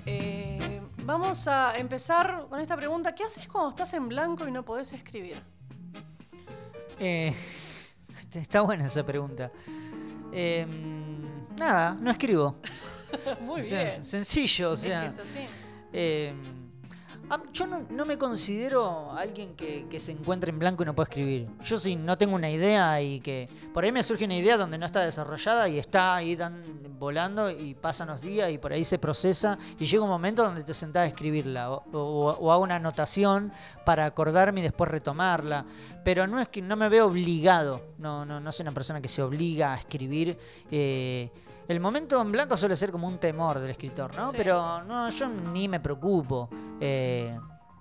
Eh, 0.05 0.81
vamos 1.05 1.47
a 1.47 1.77
empezar 1.77 2.47
con 2.51 2.59
esta 2.59 2.77
pregunta. 2.77 3.15
¿Qué 3.15 3.23
haces 3.23 3.49
cuando 3.49 3.71
estás 3.71 3.95
en 3.95 4.09
blanco 4.09 4.49
y 4.49 4.51
no 4.51 4.65
podés 4.65 4.93
escribir? 4.93 5.41
Eh, 6.99 7.35
está 8.35 8.63
buena 8.63 8.87
esa 8.87 9.05
pregunta. 9.05 9.53
Em, 10.33 11.23
nada, 11.57 11.97
no 12.01 12.11
escribo. 12.11 12.57
Muy 13.43 13.61
O 13.61 13.65
sea, 13.65 13.85
bien. 13.85 14.05
Sencillo, 14.05 14.71
o 14.71 14.75
Es 14.75 14.81
sea. 14.81 15.01
que 15.03 15.07
es 15.09 15.19
así. 15.19 15.39
eh, 15.93 16.33
a- 17.31 17.41
yo 17.55 17.67
no, 17.67 17.87
no 17.89 18.05
me 18.05 18.19
considero 18.19 19.13
alguien 19.13 19.55
que, 19.57 19.87
que 19.89 19.99
se 19.99 20.13
encuentre 20.13 20.51
en 20.51 20.59
blanco 20.59 20.83
y 20.83 20.87
no 20.87 20.95
puede 20.95 21.09
escribir. 21.09 21.49
Yo 21.65 21.79
sí 21.79 21.97
no 21.97 22.19
tengo 22.19 22.35
una 22.35 22.51
idea 22.51 23.01
y 23.01 23.21
que 23.21 23.49
por 23.73 23.83
ahí 23.83 23.91
me 23.93 24.03
surge 24.03 24.27
una 24.27 24.37
idea 24.37 24.59
donde 24.59 24.77
no 24.77 24.85
está 24.85 25.01
desarrollada 25.01 25.67
y 25.71 25.79
está 25.79 26.17
ahí 26.17 26.37
dan, 26.37 26.63
volando 26.99 27.51
y 27.51 27.73
pasan 27.75 28.09
los 28.09 28.21
días 28.21 28.51
y 28.53 28.59
por 28.59 28.75
ahí 28.75 28.85
se 28.85 28.99
procesa 28.99 29.59
y 29.81 29.87
llega 29.87 30.03
un 30.05 30.11
momento 30.11 30.45
donde 30.45 30.63
te 30.65 30.75
sentás 30.75 31.05
a 31.05 31.07
escribirla 31.07 31.71
o, 31.71 31.83
o- 31.93 32.31
o 32.41 32.53
hago 32.53 32.63
una 32.63 32.77
anotación 32.77 33.53
para 33.87 34.05
acordarme 34.05 34.61
y 34.61 34.65
después 34.65 34.91
retomarla. 34.91 35.65
Pero 36.05 36.27
no 36.27 36.39
es 36.41 36.49
que 36.49 36.61
no 36.61 36.77
me 36.77 36.91
veo 36.91 37.07
obligado. 37.07 37.81
No, 37.97 38.27
no, 38.27 38.39
no 38.39 38.53
soy 38.53 38.65
una 38.65 38.73
persona 38.73 39.01
que 39.01 39.09
se 39.09 39.23
obliga 39.23 39.73
a 39.73 39.79
escribir. 39.79 40.39
eh, 40.71 41.31
el 41.69 41.81
momento 41.81 42.21
en 42.21 42.33
blanco 42.33 42.57
suele 42.57 42.77
ser 42.77 42.91
como 42.91 43.09
un 43.09 43.19
temor 43.19 43.59
del 43.59 43.71
escritor, 43.71 44.15
¿no? 44.15 44.31
Sí. 44.31 44.37
Pero 44.37 44.83
no, 44.85 45.09
yo 45.11 45.29
ni 45.29 45.69
me 45.69 45.81
preocupo. 45.81 46.49
Eh, 46.81 47.39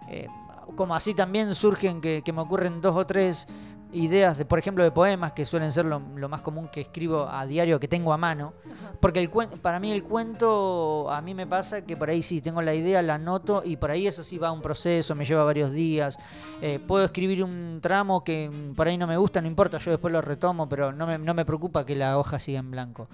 eh, 0.09 0.27
como 0.75 0.95
así 0.95 1.13
también 1.13 1.53
surgen 1.53 2.01
que, 2.01 2.21
que 2.23 2.31
me 2.31 2.41
ocurren 2.41 2.81
dos 2.81 2.95
o 2.95 3.05
tres 3.05 3.47
ideas, 3.93 4.37
de, 4.37 4.45
por 4.45 4.59
ejemplo, 4.59 4.83
de 4.83 4.91
poemas, 4.91 5.33
que 5.33 5.45
suelen 5.45 5.71
ser 5.71 5.85
lo, 5.85 6.01
lo 6.15 6.27
más 6.27 6.41
común 6.41 6.67
que 6.67 6.81
escribo 6.81 7.27
a 7.29 7.45
diario, 7.45 7.79
que 7.79 7.87
tengo 7.87 8.11
a 8.11 8.17
mano. 8.17 8.53
Porque 8.99 9.19
el 9.19 9.29
para 9.29 9.79
mí 9.79 9.91
el 9.91 10.03
cuento, 10.03 11.11
a 11.11 11.21
mí 11.21 11.33
me 11.33 11.45
pasa 11.45 11.83
que 11.83 11.95
por 11.95 12.09
ahí 12.09 12.21
sí 12.21 12.41
tengo 12.41 12.61
la 12.61 12.73
idea, 12.73 13.01
la 13.01 13.15
anoto 13.15 13.61
y 13.63 13.77
por 13.77 13.91
ahí 13.91 14.07
eso 14.07 14.23
sí 14.23 14.37
va 14.37 14.49
a 14.49 14.51
un 14.51 14.61
proceso, 14.61 15.15
me 15.15 15.25
lleva 15.25 15.43
varios 15.43 15.71
días. 15.71 16.17
Eh, 16.61 16.79
puedo 16.85 17.05
escribir 17.05 17.43
un 17.43 17.79
tramo 17.81 18.23
que 18.23 18.49
mm, 18.49 18.75
por 18.75 18.87
ahí 18.87 18.97
no 18.97 19.07
me 19.07 19.17
gusta, 19.17 19.41
no 19.41 19.47
importa, 19.47 19.77
yo 19.77 19.91
después 19.91 20.11
lo 20.11 20.21
retomo, 20.21 20.67
pero 20.67 20.91
no 20.91 21.05
me, 21.05 21.17
no 21.17 21.33
me 21.33 21.45
preocupa 21.45 21.85
que 21.85 21.95
la 21.95 22.17
hoja 22.17 22.39
siga 22.39 22.59
en 22.59 22.71
blanco. 22.71 23.07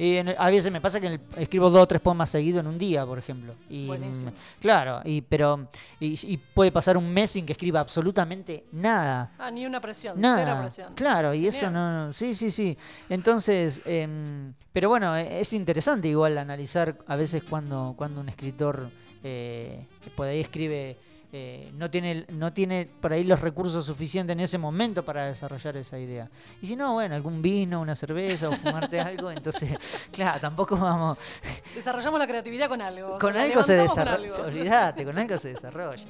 Y 0.00 0.16
en 0.18 0.28
el- 0.28 0.36
a 0.38 0.48
veces 0.48 0.70
me 0.72 0.80
pasa 0.80 1.00
que 1.00 1.08
en 1.08 1.12
el- 1.14 1.20
escribo 1.42 1.68
dos 1.70 1.82
o 1.82 1.86
tres 1.88 2.00
poemas 2.00 2.30
seguidos 2.30 2.60
en 2.60 2.68
un 2.68 2.78
día, 2.78 3.04
por 3.04 3.18
ejemplo. 3.18 3.54
Y, 3.68 3.88
Buenísimo. 3.88 4.30
Claro, 4.60 5.00
y, 5.04 5.22
pero 5.22 5.66
y, 5.98 6.16
y 6.32 6.36
puede 6.36 6.70
pasar 6.70 6.96
un 6.96 7.12
mes 7.12 7.30
sin 7.30 7.44
que 7.44 7.52
escriba 7.52 7.80
absolutamente 7.80 8.64
nada. 8.70 9.32
Ah, 9.38 9.50
ni 9.50 9.66
una 9.66 9.80
presión, 9.80 10.14
cero 10.16 10.36
Nada, 10.36 10.60
presión. 10.60 10.94
claro, 10.94 11.34
y 11.34 11.48
eso 11.48 11.68
no, 11.70 12.06
no- 12.06 12.12
sí, 12.12 12.32
sí, 12.34 12.50
sí. 12.52 12.78
Entonces, 13.08 13.80
em, 13.84 14.52
pero 14.72 14.88
bueno, 14.88 15.16
e- 15.16 15.40
es 15.40 15.52
interesante 15.52 16.06
igual 16.08 16.38
analizar 16.38 16.96
a 17.08 17.16
veces 17.16 17.42
cuando, 17.42 17.94
cuando 17.96 18.20
un 18.20 18.28
escritor 18.28 18.90
eh, 19.24 19.84
por 20.14 20.28
ahí 20.28 20.38
escribe, 20.40 20.96
eh, 21.30 21.70
no 21.74 21.90
tiene, 21.90 22.24
no 22.30 22.54
tiene 22.54 22.88
por 23.00 23.12
ahí 23.12 23.22
los 23.22 23.40
recursos 23.40 23.84
suficientes 23.84 24.32
en 24.32 24.40
ese 24.40 24.56
momento 24.56 25.04
para 25.04 25.26
desarrollar 25.26 25.76
esa 25.76 25.98
idea. 25.98 26.30
Y 26.62 26.66
si 26.66 26.74
no, 26.74 26.94
bueno, 26.94 27.14
algún 27.14 27.42
vino, 27.42 27.82
una 27.82 27.94
cerveza 27.94 28.48
o 28.48 28.52
fumarte 28.52 28.98
algo, 29.00 29.30
entonces, 29.30 30.08
claro, 30.12 30.40
tampoco 30.40 30.76
vamos, 30.76 31.18
Desarrollamos 31.74 32.18
la 32.18 32.26
creatividad 32.26 32.68
con 32.68 32.80
algo. 32.80 33.18
con 33.18 33.36
algo 33.36 33.62
se 33.62 33.76
con 33.76 33.86
desarrolla, 33.86 34.34
olvídate, 34.42 35.04
con 35.04 35.18
algo 35.18 35.36
se 35.36 35.48
desarrolla. 35.48 36.06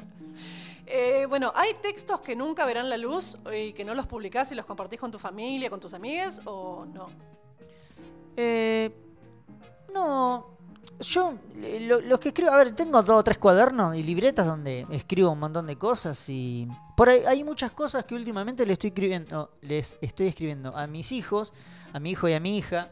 Eh, 0.86 1.26
bueno, 1.28 1.52
¿hay 1.54 1.74
textos 1.82 2.20
que 2.20 2.34
nunca 2.34 2.64
verán 2.64 2.88
la 2.88 2.96
luz 2.96 3.36
y 3.52 3.72
que 3.72 3.84
no 3.84 3.94
los 3.94 4.06
publicás 4.06 4.50
y 4.52 4.54
los 4.54 4.64
compartís 4.64 4.98
con 4.98 5.10
tu 5.10 5.18
familia, 5.18 5.68
con 5.68 5.80
tus 5.80 5.92
amigas 5.92 6.40
o 6.44 6.86
no? 6.86 7.08
Eh, 8.36 8.90
no, 9.92 10.57
yo 11.00 11.34
eh, 11.62 11.78
lo- 11.80 12.00
los 12.00 12.18
que 12.20 12.28
escribo, 12.28 12.50
a 12.50 12.56
ver, 12.56 12.72
tengo 12.72 13.02
dos 13.02 13.16
o 13.20 13.22
tres 13.24 13.38
cuadernos 13.38 13.94
y 13.96 14.02
libretas 14.02 14.46
donde 14.46 14.86
escribo 14.90 15.30
un 15.30 15.38
montón 15.38 15.66
de 15.66 15.76
cosas 15.76 16.28
y 16.28 16.66
por 16.96 17.08
ahí 17.08 17.20
hay 17.26 17.44
muchas 17.44 17.72
cosas 17.72 18.04
que 18.04 18.14
últimamente 18.14 18.66
le 18.66 18.72
estoy 18.74 18.88
escribiendo, 18.88 19.50
les 19.62 19.96
estoy 20.00 20.26
escribiendo 20.28 20.76
a 20.76 20.86
mis 20.86 21.12
hijos, 21.12 21.52
a 21.92 22.00
mi 22.00 22.10
hijo 22.10 22.28
y 22.28 22.32
a 22.34 22.40
mi 22.40 22.56
hija, 22.58 22.90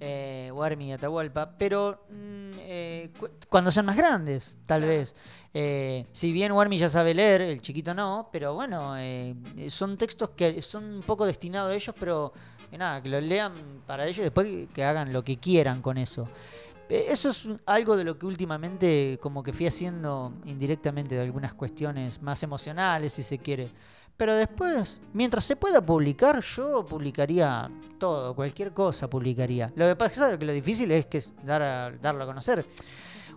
eh, 0.00 0.50
Warmi 0.54 0.90
y 0.90 0.92
Atahualpa, 0.92 1.56
pero 1.58 2.04
mm, 2.10 2.50
eh, 2.60 3.10
cu- 3.18 3.28
cuando 3.48 3.70
sean 3.72 3.86
más 3.86 3.96
grandes, 3.96 4.56
tal 4.64 4.82
vez. 4.82 5.16
Eh, 5.52 6.06
si 6.12 6.30
bien 6.30 6.52
Warmi 6.52 6.78
ya 6.78 6.88
sabe 6.88 7.14
leer, 7.14 7.40
el 7.40 7.60
chiquito 7.60 7.92
no, 7.94 8.28
pero 8.30 8.54
bueno, 8.54 8.94
eh, 8.96 9.34
son 9.70 9.96
textos 9.98 10.30
que 10.30 10.62
son 10.62 10.84
un 10.84 11.02
poco 11.02 11.26
destinados 11.26 11.72
a 11.72 11.74
ellos, 11.74 11.96
pero 11.98 12.32
nada, 12.78 13.02
que 13.02 13.08
lo 13.08 13.20
lean 13.20 13.54
para 13.86 14.04
ellos 14.06 14.18
y 14.18 14.22
después 14.22 14.68
que 14.72 14.84
hagan 14.84 15.12
lo 15.12 15.24
que 15.24 15.38
quieran 15.38 15.82
con 15.82 15.98
eso. 15.98 16.28
Eh, 16.88 17.06
Eso 17.08 17.30
es 17.30 17.48
algo 17.66 17.96
de 17.96 18.04
lo 18.04 18.18
que 18.18 18.26
últimamente 18.26 19.18
como 19.20 19.42
que 19.42 19.52
fui 19.52 19.66
haciendo 19.66 20.32
indirectamente 20.44 21.14
de 21.14 21.22
algunas 21.22 21.54
cuestiones 21.54 22.20
más 22.22 22.42
emocionales, 22.42 23.12
si 23.12 23.22
se 23.22 23.38
quiere. 23.38 23.68
Pero 24.16 24.34
después, 24.34 25.00
mientras 25.12 25.44
se 25.44 25.54
pueda 25.54 25.80
publicar, 25.80 26.40
yo 26.40 26.84
publicaría 26.84 27.70
todo, 27.98 28.34
cualquier 28.34 28.72
cosa 28.72 29.08
publicaría. 29.08 29.72
Lo 29.76 29.86
que 29.86 29.94
pasa 29.94 30.32
es 30.32 30.38
que 30.38 30.44
lo 30.44 30.52
difícil 30.52 30.90
es 30.90 31.06
que 31.06 31.18
es 31.18 31.32
dar 31.44 31.62
a- 31.62 31.90
darlo 31.92 32.24
a 32.24 32.26
conocer. 32.26 32.66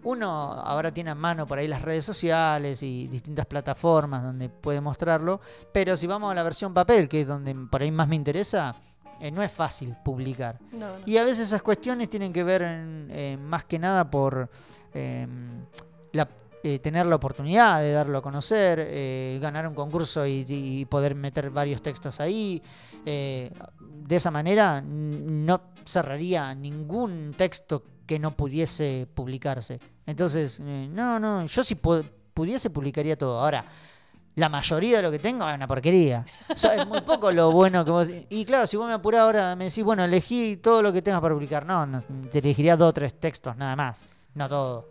Uno 0.03 0.27
ahora 0.53 0.91
tiene 0.91 1.11
a 1.11 1.15
mano 1.15 1.45
por 1.45 1.59
ahí 1.59 1.67
las 1.67 1.83
redes 1.83 2.03
sociales 2.03 2.81
y 2.81 3.07
distintas 3.07 3.45
plataformas 3.45 4.23
donde 4.23 4.49
puede 4.49 4.81
mostrarlo, 4.81 5.39
pero 5.71 5.95
si 5.95 6.07
vamos 6.07 6.31
a 6.31 6.33
la 6.33 6.41
versión 6.41 6.73
papel, 6.73 7.07
que 7.07 7.21
es 7.21 7.27
donde 7.27 7.53
por 7.69 7.83
ahí 7.83 7.91
más 7.91 8.07
me 8.07 8.15
interesa, 8.15 8.73
eh, 9.21 9.31
no 9.31 9.41
es 9.43 9.51
fácil 9.51 9.95
publicar. 10.03 10.59
No, 10.71 10.97
no. 10.97 11.03
Y 11.05 11.17
a 11.17 11.23
veces 11.23 11.47
esas 11.47 11.61
cuestiones 11.61 12.09
tienen 12.09 12.33
que 12.33 12.43
ver 12.43 12.61
en- 12.63 13.07
eh, 13.11 13.37
más 13.39 13.65
que 13.65 13.77
nada 13.79 14.09
por 14.09 14.49
eh, 14.93 15.27
la- 16.11 16.27
tener 16.81 17.05
la 17.07 17.15
oportunidad 17.15 17.79
de 17.81 17.91
darlo 17.91 18.17
a 18.19 18.21
conocer, 18.21 18.79
eh, 18.81 19.39
ganar 19.41 19.67
un 19.67 19.73
concurso 19.73 20.25
y, 20.27 20.45
y 20.47 20.85
poder 20.85 21.15
meter 21.15 21.49
varios 21.49 21.81
textos 21.81 22.19
ahí. 22.19 22.61
De 23.03 24.15
esa 24.15 24.29
manera 24.29 24.81
no 24.85 25.61
cerraría 25.85 26.53
ningún 26.53 27.33
texto 27.37 27.83
que 28.05 28.19
no 28.19 28.31
pudiese 28.31 29.07
publicarse. 29.13 29.79
Entonces, 30.05 30.59
no, 30.59 31.19
no, 31.19 31.45
yo 31.45 31.63
si 31.63 31.75
pu- 31.75 32.05
pudiese 32.33 32.69
publicaría 32.69 33.17
todo. 33.17 33.39
Ahora, 33.39 33.65
la 34.35 34.49
mayoría 34.49 34.97
de 34.97 35.03
lo 35.03 35.11
que 35.11 35.19
tengo 35.19 35.47
es 35.47 35.55
una 35.55 35.67
porquería. 35.67 36.25
O 36.49 36.57
sea, 36.57 36.75
es 36.75 36.87
muy 36.87 37.01
poco 37.01 37.31
lo 37.31 37.51
bueno 37.51 37.83
que 37.85 37.91
vos... 37.91 38.07
Y 38.29 38.45
claro, 38.45 38.65
si 38.67 38.77
vos 38.77 38.87
me 38.87 38.93
apurás 38.93 39.21
ahora, 39.21 39.55
me 39.55 39.65
decís, 39.65 39.83
bueno, 39.83 40.03
elegí 40.05 40.57
todo 40.57 40.81
lo 40.81 40.93
que 40.93 41.01
tengas 41.01 41.21
para 41.21 41.33
publicar. 41.33 41.65
No, 41.65 41.85
no, 41.85 42.03
te 42.31 42.39
elegiría 42.39 42.77
dos 42.77 42.89
o 42.89 42.93
tres 42.93 43.19
textos, 43.19 43.55
nada 43.57 43.75
más. 43.75 44.03
No 44.35 44.47
todo. 44.47 44.89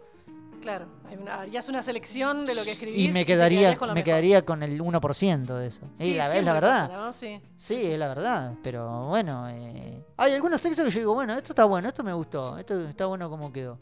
Claro, 0.61 0.85
hay 1.09 1.17
una- 1.17 1.41
harías 1.41 1.71
una 1.71 1.83
selección 1.83 2.45
de 2.45 2.55
lo 2.55 2.63
que 2.63 2.73
escribís 2.73 3.09
Y 3.09 3.13
me 3.13 3.25
quedaría, 3.25 3.79
con 3.79 3.89
me 3.89 3.95
mejor. 3.95 4.05
quedaría 4.05 4.45
con 4.45 4.63
el 4.63 4.79
1% 4.83 5.57
de 5.57 5.67
eso. 5.69 5.87
Sí, 5.95 6.13
la, 6.17 6.37
es 6.37 6.45
la 6.45 6.53
verdad. 6.53 6.89
pasa, 6.91 7.01
¿no? 7.01 7.13
Sí. 7.15 7.41
Sí, 7.57 7.77
es 7.93 7.99
la 7.99 8.09
verdad. 8.09 8.53
Pero 8.63 9.07
bueno, 9.07 9.49
eh, 9.49 10.05
hay 10.19 10.35
algunos 10.35 10.61
textos 10.61 10.85
que 10.85 10.91
yo 10.91 10.99
digo, 11.01 11.15
bueno, 11.15 11.33
esto 11.33 11.53
está 11.53 11.65
bueno, 11.65 11.89
esto 11.89 12.05
me 12.05 12.13
gustó, 12.13 12.59
esto 12.59 12.79
está 12.87 13.07
bueno 13.07 13.31
como 13.31 13.51
quedó. 13.51 13.79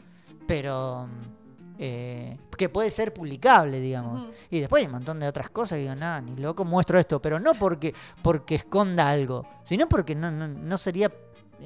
Pero 0.47 1.07
mm, 1.07 1.38
eh, 1.81 2.37
que 2.57 2.67
puede 2.67 2.91
ser 2.91 3.13
publicable, 3.13 3.79
digamos. 3.79 4.27
Y 4.51 4.59
después 4.59 4.81
hay 4.81 4.87
un 4.87 4.91
montón 4.91 5.21
de 5.21 5.27
otras 5.29 5.49
cosas 5.49 5.77
que 5.77 5.83
digo, 5.83 5.95
nada, 5.95 6.19
ni 6.19 6.35
loco 6.35 6.65
muestro 6.65 6.99
esto, 6.99 7.21
pero 7.21 7.39
no 7.39 7.53
porque, 7.53 7.95
porque 8.21 8.55
esconda 8.55 9.09
algo, 9.09 9.47
sino 9.63 9.87
porque 9.87 10.13
no, 10.13 10.29
no, 10.29 10.49
no 10.49 10.77
sería 10.77 11.09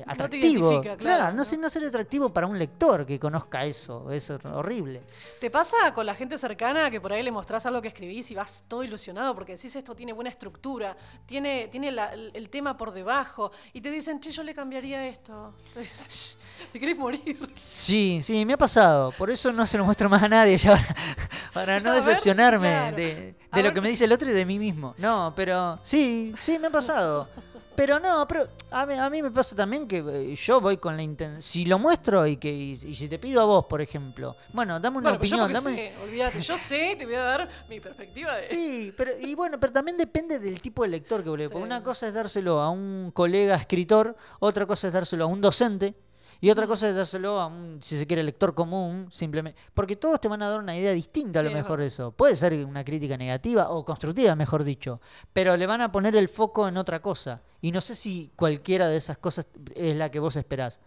atractivo. 0.06 0.72
identifica, 0.72 0.98
claro, 0.98 1.34
no, 1.36 1.44
sé- 1.44 1.58
no 1.58 1.70
sería 1.70 1.88
atractivo 1.90 2.30
para 2.30 2.48
un 2.48 2.58
lector 2.58 3.06
que 3.06 3.20
conozca 3.20 3.64
eso, 3.66 4.10
es 4.12 4.30
horrible. 4.30 5.02
¿Te 5.40 5.50
pasa 5.50 5.94
con 5.94 6.06
la 6.06 6.16
gente 6.16 6.38
cercana 6.38 6.90
que 6.90 7.00
por 7.00 7.14
ahí 7.14 7.22
le 7.24 7.32
mostrás 7.32 7.66
algo 7.66 7.82
que 7.82 7.90
escribís 7.90 8.30
y 8.32 8.36
vas 8.36 8.64
todo 8.68 8.84
ilusionado 8.84 9.34
porque 9.36 9.56
decís 9.56 9.76
esto 9.76 9.94
tiene 9.96 10.14
buena 10.14 10.30
estructura, 10.30 10.96
tiene, 11.26 11.68
tiene 11.70 11.92
la- 11.92 12.14
el, 12.14 12.50
tema 12.50 12.76
por 12.78 12.92
debajo 12.92 13.52
y 13.74 13.82
te 13.82 13.90
dicen, 13.92 14.20
che, 14.20 14.32
yo 14.32 14.44
le 14.44 14.54
cambiaría 14.54 15.08
esto? 15.08 15.54
Entonces, 15.76 16.38
te 16.72 16.80
querés 16.80 16.98
morir. 16.98 17.38
Sí, 17.56 18.20
sí, 18.22 18.46
me 18.46 18.54
ha 18.54 18.58
pasado. 18.58 19.12
Por 19.12 19.30
eso 19.32 19.52
no 19.52 19.66
se 19.68 19.78
lo 19.78 19.86
muestro 19.86 20.10
más 20.10 20.22
a 20.24 20.30
nadie 20.30 20.58
ya 20.58 20.72
para, 20.74 20.96
para 21.54 21.80
no 21.80 21.92
A 21.92 21.94
ver, 21.96 22.04
decepcionarme 22.04 22.70
claro. 22.70 22.96
de, 22.98 23.36
lo 23.52 23.62
ver. 23.64 23.74
que 23.74 23.82
me 23.82 23.90
dice 23.90 24.06
el 24.06 24.12
otro 24.14 24.30
y 24.30 24.34
de 24.34 24.46
mí 24.46 24.60
mismo. 24.60 24.96
No, 24.98 25.34
pero 25.36 25.80
sí, 25.84 26.34
sí, 26.40 26.58
me 26.60 26.68
ha 26.68 26.72
pasado. 26.72 27.28
Pero 27.76 28.00
no, 28.00 28.28
pero 28.28 28.48
a 28.72 28.86
mí, 28.86 28.94
a 28.94 29.10
mí 29.10 29.22
me 29.24 29.32
pasa 29.32 29.56
también 29.56 29.88
que 29.88 29.98
eh, 29.98 30.36
yo 30.36 30.62
voy 30.62 30.78
con 30.78 30.96
la 30.96 31.04
intención. 31.04 31.42
Si 31.42 31.66
lo 31.66 31.80
muestro 31.80 32.28
y 32.28 32.38
que 32.38 32.52
y, 32.54 32.72
y 32.72 32.96
si 32.96 33.08
te 33.10 33.18
pido 33.20 33.42
a 33.42 33.46
vos, 33.46 33.66
por 33.66 33.82
ejemplo, 33.82 34.36
bueno, 34.54 34.80
dame 34.80 34.98
una 35.00 35.10
Bueno, 35.12 35.24
yo 35.24 35.38
opinión, 35.38 35.54
dame. 35.54 35.76
sé, 35.76 35.94
olvídate, 36.04 36.42
yo 36.42 36.58
sé, 36.58 36.96
te 36.98 37.06
voy 37.06 37.16
a 37.16 37.24
dar 37.24 37.50
mi 37.70 37.80
perspectiva 37.80 38.36
de... 38.36 38.44
Sí, 38.44 38.94
pero 38.96 39.12
y 39.20 39.34
bueno, 39.36 39.60
pero 39.60 39.74
también 39.74 39.98
depende 39.98 40.40
del 40.40 40.62
tipo 40.62 40.84
de 40.84 40.90
lector 40.90 41.24
que 41.24 41.30
Sí, 41.48 41.54
Porque 41.54 41.66
una 41.66 41.80
sí. 41.80 41.86
cosa 41.86 42.08
es 42.08 42.14
dárselo 42.14 42.60
a 42.62 42.70
un 42.70 43.12
colega 43.14 43.56
escritor, 43.56 44.16
otra 44.40 44.66
cosa 44.66 44.88
es 44.88 44.94
dárselo 44.94 45.24
a 45.26 45.28
un 45.28 45.42
docente 45.42 45.96
y 46.44 46.52
otra 46.52 46.68
cosa 46.68 46.90
es 46.90 46.96
dárselo 46.98 47.40
a 47.40 47.48
un, 47.48 47.78
si 47.82 47.98
se 47.98 48.06
quiere, 48.06 48.22
lector 48.22 48.54
común, 48.54 49.08
simplemente. 49.10 49.58
Porque 49.74 49.96
todos 49.96 50.20
te 50.20 50.28
van 50.28 50.42
a 50.42 50.50
dar 50.50 50.60
una 50.60 50.76
idea 50.76 50.92
distinta 50.92 51.40
a 51.40 51.44
lo 51.44 51.48
es 51.48 51.56
mejor 51.56 51.80
de 51.80 51.86
eso. 51.86 52.12
Puede 52.12 52.36
ser 52.36 52.54
una 52.66 52.84
crítica 52.84 53.16
negativa 53.16 53.70
o 53.70 53.86
constructiva, 53.86 54.36
mejor 54.36 54.66
dicho, 54.66 55.00
pero 55.32 55.56
le 55.56 55.66
van 55.66 55.80
a 55.80 55.94
poner 55.94 56.18
el 56.18 56.28
foco 56.28 56.68
en 56.68 56.76
otra 56.76 57.02
cosa. 57.02 57.44
Y 57.62 57.72
no 57.72 57.80
sé 57.80 57.96
si 57.96 58.30
cualquiera 58.36 58.90
de 58.90 58.98
esas 58.98 59.18
cosas 59.20 59.48
es 59.74 59.96
la 59.96 60.12
que 60.12 60.20
vos 60.20 60.36
esperás. 60.36 60.82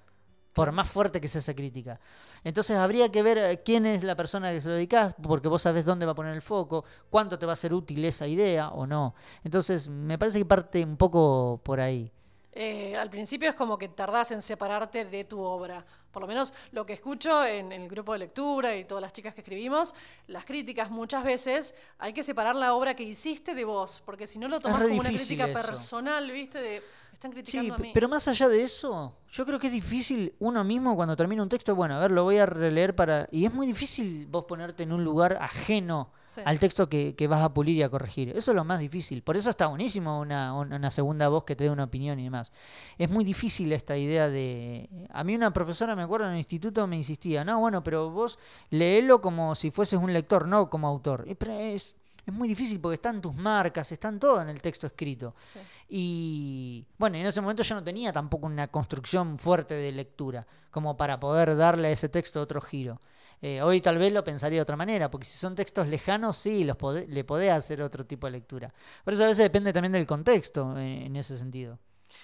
por 0.52 0.72
más 0.72 0.90
fuerte 0.90 1.22
que 1.22 1.28
sea 1.28 1.38
esa 1.38 1.54
crítica. 1.54 2.00
Entonces 2.44 2.76
habría 2.76 3.10
que 3.10 3.22
ver 3.22 3.38
eh, 3.38 3.62
quién 3.64 3.86
es 3.86 4.04
la 4.04 4.14
persona 4.14 4.52
que 4.52 4.60
se 4.60 4.68
lo 4.68 4.74
dedicás, 4.74 5.14
porque 5.22 5.48
vos 5.48 5.62
sabés 5.62 5.86
dónde 5.86 6.04
va 6.04 6.12
a 6.12 6.14
poner 6.14 6.34
el 6.34 6.42
foco, 6.42 6.84
cuánto 7.08 7.38
te 7.38 7.46
va 7.46 7.54
a 7.54 7.56
ser 7.56 7.72
útil 7.72 8.04
esa 8.04 8.26
idea 8.26 8.68
o 8.68 8.86
no. 8.86 9.14
Entonces 9.42 9.88
me 9.88 10.18
parece 10.18 10.38
que 10.38 10.44
parte 10.44 10.84
un 10.84 10.98
poco 10.98 11.62
por 11.64 11.80
ahí. 11.80 12.12
Eh, 12.58 12.96
al 12.96 13.10
principio 13.10 13.50
es 13.50 13.54
como 13.54 13.76
que 13.76 13.86
tardás 13.88 14.30
en 14.30 14.40
separarte 14.40 15.04
de 15.04 15.24
tu 15.24 15.42
obra. 15.42 15.84
Por 16.10 16.22
lo 16.22 16.26
menos 16.26 16.54
lo 16.72 16.86
que 16.86 16.94
escucho 16.94 17.44
en, 17.44 17.70
en 17.70 17.82
el 17.82 17.88
grupo 17.88 18.14
de 18.14 18.20
lectura 18.20 18.74
y 18.74 18.86
todas 18.86 19.02
las 19.02 19.12
chicas 19.12 19.34
que 19.34 19.42
escribimos, 19.42 19.94
las 20.26 20.46
críticas 20.46 20.90
muchas 20.90 21.22
veces 21.22 21.74
hay 21.98 22.14
que 22.14 22.22
separar 22.22 22.56
la 22.56 22.72
obra 22.72 22.96
que 22.96 23.02
hiciste 23.02 23.54
de 23.54 23.66
vos, 23.66 24.02
porque 24.06 24.26
si 24.26 24.38
no 24.38 24.48
lo 24.48 24.58
tomás 24.58 24.84
como 24.84 25.00
una 25.00 25.10
crítica 25.10 25.44
eso. 25.44 25.52
personal, 25.52 26.30
¿viste? 26.30 26.58
De, 26.58 26.82
están 27.16 27.32
Sí, 27.32 27.36
criticando 27.36 27.74
a 27.74 27.78
mí. 27.78 27.90
pero 27.92 28.08
más 28.08 28.28
allá 28.28 28.48
de 28.48 28.62
eso, 28.62 29.16
yo 29.32 29.44
creo 29.44 29.58
que 29.58 29.66
es 29.68 29.72
difícil 29.72 30.34
uno 30.38 30.62
mismo 30.64 30.94
cuando 30.94 31.16
termina 31.16 31.42
un 31.42 31.48
texto, 31.48 31.74
bueno, 31.74 31.94
a 31.96 31.98
ver, 32.00 32.10
lo 32.10 32.22
voy 32.24 32.38
a 32.38 32.46
releer 32.46 32.94
para... 32.94 33.28
Y 33.32 33.44
es 33.44 33.52
muy 33.52 33.66
difícil 33.66 34.26
vos 34.26 34.44
ponerte 34.44 34.82
en 34.84 34.92
un 34.92 35.02
lugar 35.04 35.36
ajeno 35.40 36.10
Sí. 36.26 36.40
al 36.44 36.58
texto 36.58 36.88
que, 36.88 37.14
que 37.14 37.28
vas 37.28 37.40
a 37.40 37.54
pulir 37.54 37.76
y 37.76 37.82
a 37.84 37.88
corregir. 37.88 38.30
Eso 38.36 38.50
es 38.50 38.54
lo 38.56 38.64
más 38.64 38.80
difícil. 38.80 39.22
Por 39.22 39.36
eso 39.36 39.48
está 39.48 39.68
buenísimo 39.68 40.20
una, 40.20 40.52
una 40.54 40.90
segunda 40.90 41.28
voz 41.28 41.44
que 41.44 41.54
te 41.56 41.64
dé 41.64 41.70
una 41.70 41.84
opinión 41.84 42.18
y 42.18 42.24
demás. 42.24 42.50
Es 42.98 43.08
muy 43.08 43.24
difícil 43.24 43.72
esta 43.72 43.96
idea 43.96 44.28
de... 44.28 44.90
A 45.10 45.22
mí 45.24 45.34
una 45.36 45.52
profesora, 45.52 45.94
me 45.96 46.02
acuerdo, 46.02 46.26
en 46.26 46.32
el 46.32 46.38
instituto 46.38 46.86
me 46.88 46.96
insistía, 46.96 47.44
no, 47.44 47.60
bueno, 47.60 47.82
pero 47.84 48.10
vos 48.10 48.38
léelo 48.70 49.20
como 49.22 49.54
si 49.54 49.70
fueses 49.70 49.98
un 50.00 50.12
lector, 50.12 50.46
no 50.48 50.68
como 50.68 50.88
autor. 50.88 51.24
Pero 51.38 51.52
es... 51.52 51.94
Es 52.26 52.34
muy 52.34 52.48
difícil 52.48 52.80
porque 52.80 52.96
están 52.96 53.20
tus 53.20 53.34
marcas, 53.34 53.92
están 53.92 54.18
todo 54.18 54.42
en 54.42 54.48
el 54.48 54.60
texto 54.60 54.88
escrito. 54.88 55.34
Sí. 55.44 55.60
Y 55.88 56.86
bueno, 56.98 57.16
en 57.18 57.26
ese 57.26 57.40
momento 57.40 57.62
yo 57.62 57.76
no 57.76 57.84
tenía 57.84 58.12
tampoco 58.12 58.46
una 58.46 58.66
construcción 58.66 59.38
fuerte 59.38 59.74
de 59.74 59.92
lectura 59.92 60.44
como 60.72 60.96
para 60.96 61.20
poder 61.20 61.56
darle 61.56 61.88
a 61.88 61.90
ese 61.92 62.08
texto 62.08 62.40
otro 62.40 62.60
giro. 62.60 63.00
Eh, 63.42 63.62
hoy 63.62 63.80
tal 63.80 63.98
vez 63.98 64.12
lo 64.12 64.24
pensaría 64.24 64.58
de 64.58 64.62
otra 64.62 64.76
manera, 64.76 65.10
porque 65.10 65.26
si 65.26 65.38
son 65.38 65.54
textos 65.54 65.86
lejanos, 65.86 66.36
sí, 66.36 66.64
los 66.64 66.76
le 67.06 67.24
podés 67.24 67.52
hacer 67.52 67.82
otro 67.82 68.04
tipo 68.04 68.26
de 68.26 68.32
lectura. 68.32 68.72
Por 69.04 69.14
eso 69.14 69.24
a 69.24 69.28
veces 69.28 69.44
depende 69.44 69.72
también 69.72 69.92
del 69.92 70.06
contexto 70.06 70.76
eh, 70.78 71.06
en 71.06 71.16
ese 71.16 71.38
sentido. 71.38 71.78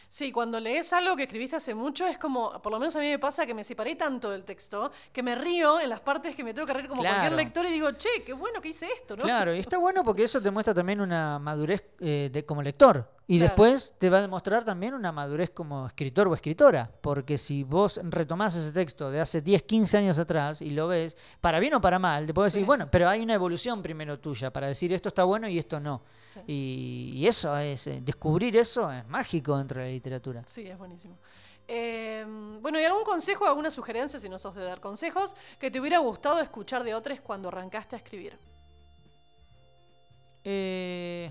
Sí, 0.09 0.33
cuando 0.33 0.61
lees 0.61 0.93
algo 0.93 1.17
que 1.17 1.25
escribiste 1.25 1.57
hace 1.57 1.75
mucho, 1.75 2.07
es 2.07 2.19
como, 2.19 2.61
por 2.63 2.73
lo 2.73 2.79
menos 2.79 2.95
a 2.97 3.01
mí 3.01 3.09
me 3.09 3.19
pasa 3.19 3.47
que 3.47 3.55
me 3.55 3.65
separé 3.65 3.97
tanto 3.97 4.31
del 4.31 4.45
texto 4.45 4.93
que 5.13 5.23
me 5.23 5.35
río 5.35 5.81
en 5.81 5.89
las 5.89 6.01
partes 6.01 6.35
que 6.35 6.45
me 6.45 6.55
tengo 6.55 6.67
que 6.67 6.75
reír 6.75 6.89
como 6.89 7.03
cualquier 7.03 7.33
lector 7.33 7.67
y 7.67 7.71
digo, 7.71 7.93
che, 7.93 8.23
qué 8.25 8.33
bueno 8.33 8.61
que 8.61 8.69
hice 8.69 8.87
esto, 8.93 9.17
¿no? 9.17 9.23
Claro, 9.25 9.55
y 9.55 9.59
está 9.59 9.79
bueno 9.79 10.05
porque 10.05 10.25
eso 10.25 10.41
te 10.41 10.51
muestra 10.51 10.75
también 10.75 11.01
una 11.01 11.39
madurez 11.39 11.85
eh, 12.01 12.31
de, 12.33 12.45
como 12.45 12.63
lector. 12.63 13.09
Y 13.29 13.39
Claro. 13.39 13.51
después 13.51 13.95
te 13.99 14.11
va 14.11 14.19
a 14.19 14.21
demostrar 14.21 14.65
también 14.65 14.95
una 14.95 15.13
madurez 15.13 15.51
como 15.51 15.87
escritor 15.87 16.27
o 16.29 16.35
escritora. 16.35 16.91
Porque 17.01 17.39
si 17.39 17.63
vos 17.63 18.01
retomás 18.03 18.55
ese 18.57 18.73
texto 18.73 19.11
de 19.11 19.21
hace 19.21 19.41
10, 19.41 19.63
15 19.63 19.97
años 19.99 20.19
atrás 20.19 20.61
y 20.61 20.71
lo 20.71 20.89
ves, 20.89 21.17
para 21.41 21.61
bien 21.61 21.75
o 21.75 21.81
para 21.81 21.99
mal, 21.99 22.27
te 22.27 22.35
puedo 22.35 22.45
decir, 22.47 22.65
bueno, 22.65 22.89
pero 22.91 23.09
hay 23.09 23.23
una 23.23 23.35
evolución 23.35 23.81
primero 23.81 24.19
tuya 24.19 24.51
para 24.53 24.67
decir 24.67 24.93
esto 24.93 25.09
está 25.09 25.25
bueno 25.25 25.49
y 25.49 25.59
esto 25.59 25.79
no. 25.81 26.03
Sí. 26.35 26.41
Y, 26.47 27.13
y 27.17 27.27
eso 27.27 27.57
es, 27.57 27.87
eh, 27.87 28.01
descubrir 28.03 28.57
eso 28.57 28.91
es 28.91 29.07
mágico 29.07 29.57
dentro 29.57 29.81
de 29.81 29.87
la 29.87 29.93
literatura. 29.93 30.43
Sí, 30.47 30.67
es 30.67 30.77
buenísimo. 30.77 31.17
Eh, 31.69 32.27
bueno, 32.61 32.81
¿y 32.81 32.85
algún 32.85 33.05
consejo, 33.05 33.47
alguna 33.47 33.71
sugerencia, 33.71 34.19
si 34.19 34.29
no 34.29 34.37
sos 34.39 34.55
de 34.57 34.65
dar 34.65 34.81
consejos, 34.81 35.37
que 35.61 35.71
te 35.71 35.79
hubiera 35.81 35.99
gustado 36.01 36.41
escuchar 36.41 36.83
de 36.83 36.93
otros 36.93 37.21
cuando 37.21 37.49
arrancaste 37.49 37.95
a 37.95 37.99
escribir? 37.99 38.37
Eh, 40.45 41.31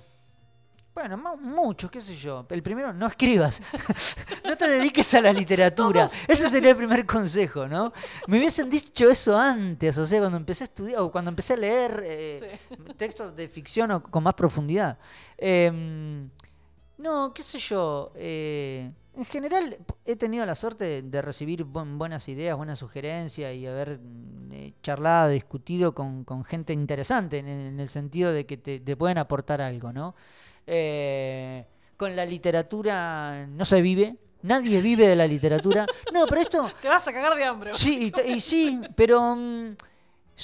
bueno, 0.93 1.17
mu- 1.17 1.37
muchos, 1.37 1.89
qué 1.89 2.01
sé 2.01 2.15
yo. 2.15 2.45
El 2.49 2.61
primero, 2.61 2.91
no 2.93 3.07
escribas. 3.07 3.61
no 4.43 4.57
te 4.57 4.67
dediques 4.67 5.13
a 5.13 5.21
la 5.21 5.31
literatura. 5.41 6.07
Ese 6.27 6.49
sería 6.49 6.71
el 6.71 6.77
primer 6.77 7.05
consejo, 7.05 7.67
¿no? 7.67 7.93
Me 8.27 8.37
hubiesen 8.39 8.69
dicho 8.69 9.09
eso 9.09 9.37
antes, 9.37 9.97
o 9.97 10.05
sea, 10.05 10.19
cuando 10.19 10.37
empecé 10.37 10.63
a 10.63 10.65
estudiar, 10.65 10.99
o 11.01 11.11
cuando 11.11 11.29
empecé 11.29 11.53
a 11.53 11.57
leer 11.57 12.03
eh, 12.05 12.59
textos 12.97 13.35
de 13.35 13.47
ficción 13.47 13.91
o 13.91 14.03
con 14.03 14.23
más 14.23 14.33
profundidad. 14.33 14.97
Em, 15.37 16.29
no, 16.97 17.33
qué 17.33 17.41
sé 17.43 17.57
yo. 17.57 18.11
eh, 18.15 18.91
en 19.15 19.25
general, 19.25 19.77
he 20.05 20.15
tenido 20.15 20.45
la 20.45 20.55
suerte 20.55 20.85
de, 20.85 21.01
de 21.01 21.21
recibir 21.21 21.63
buen- 21.65 21.97
buenas 21.97 22.27
ideas, 22.29 22.55
buenas 22.57 22.79
sugerencias 22.79 23.53
y 23.55 23.67
haber 23.67 23.99
mm, 23.99 24.51
eh, 24.53 24.73
charlado, 24.83 25.29
discutido 25.29 25.93
con, 25.93 26.23
con 26.23 26.43
gente 26.43 26.73
interesante 26.73 27.39
en, 27.39 27.47
en 27.47 27.79
el 27.79 27.89
sentido 27.89 28.31
de 28.31 28.45
que 28.45 28.57
te, 28.57 28.79
te 28.79 28.95
pueden 28.95 29.17
aportar 29.17 29.61
algo, 29.61 29.91
¿no? 29.91 30.15
Eh, 30.67 31.65
con 31.97 32.15
la 32.15 32.25
literatura 32.25 33.45
no 33.47 33.65
se 33.65 33.81
vive, 33.81 34.15
nadie 34.43 34.81
vive 34.81 35.07
de 35.07 35.15
la 35.15 35.27
literatura. 35.27 35.85
No, 36.13 36.25
pero 36.27 36.41
esto... 36.41 36.71
Te 36.81 36.87
vas 36.87 37.07
a 37.07 37.13
cagar 37.13 37.35
de 37.35 37.43
hambre. 37.43 37.71
Sí, 37.75 38.11
y, 38.25 38.31
y 38.31 38.39
sí, 38.41 38.81
pero 38.95 39.35
mm, 39.35 39.75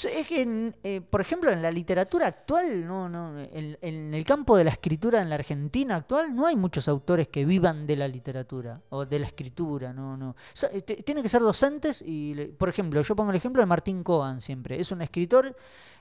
es 0.05 0.27
que, 0.27 0.73
eh, 0.83 1.01
por 1.01 1.21
ejemplo, 1.21 1.49
en 1.51 1.61
la 1.61 1.71
literatura 1.71 2.27
actual, 2.27 2.85
no, 2.85 3.09
no, 3.09 3.39
en, 3.39 4.13
el 4.13 4.23
campo 4.23 4.55
de 4.57 4.63
la 4.63 4.71
escritura 4.71 5.21
en 5.21 5.29
la 5.29 5.35
Argentina 5.35 5.95
actual, 5.95 6.35
no 6.35 6.45
hay 6.45 6.55
muchos 6.55 6.87
autores 6.87 7.27
que 7.29 7.45
vivan 7.45 7.87
de 7.87 7.95
la 7.95 8.07
literatura 8.07 8.81
o 8.89 9.05
de 9.05 9.19
la 9.19 9.25
escritura, 9.27 9.93
no, 9.93 10.15
no. 10.17 10.35
So- 10.53 10.67
eh, 10.71 10.81
te- 10.81 10.97
tienen 11.03 11.23
que 11.23 11.29
ser 11.29 11.41
docentes 11.41 12.03
y, 12.05 12.33
por 12.57 12.69
ejemplo, 12.69 13.01
yo 13.01 13.15
pongo 13.15 13.31
el 13.31 13.37
ejemplo 13.37 13.61
de 13.61 13.65
Martín 13.65 14.03
Coan 14.03 14.41
siempre. 14.41 14.79
Es 14.79 14.91
un 14.91 15.01
escritor, 15.01 15.55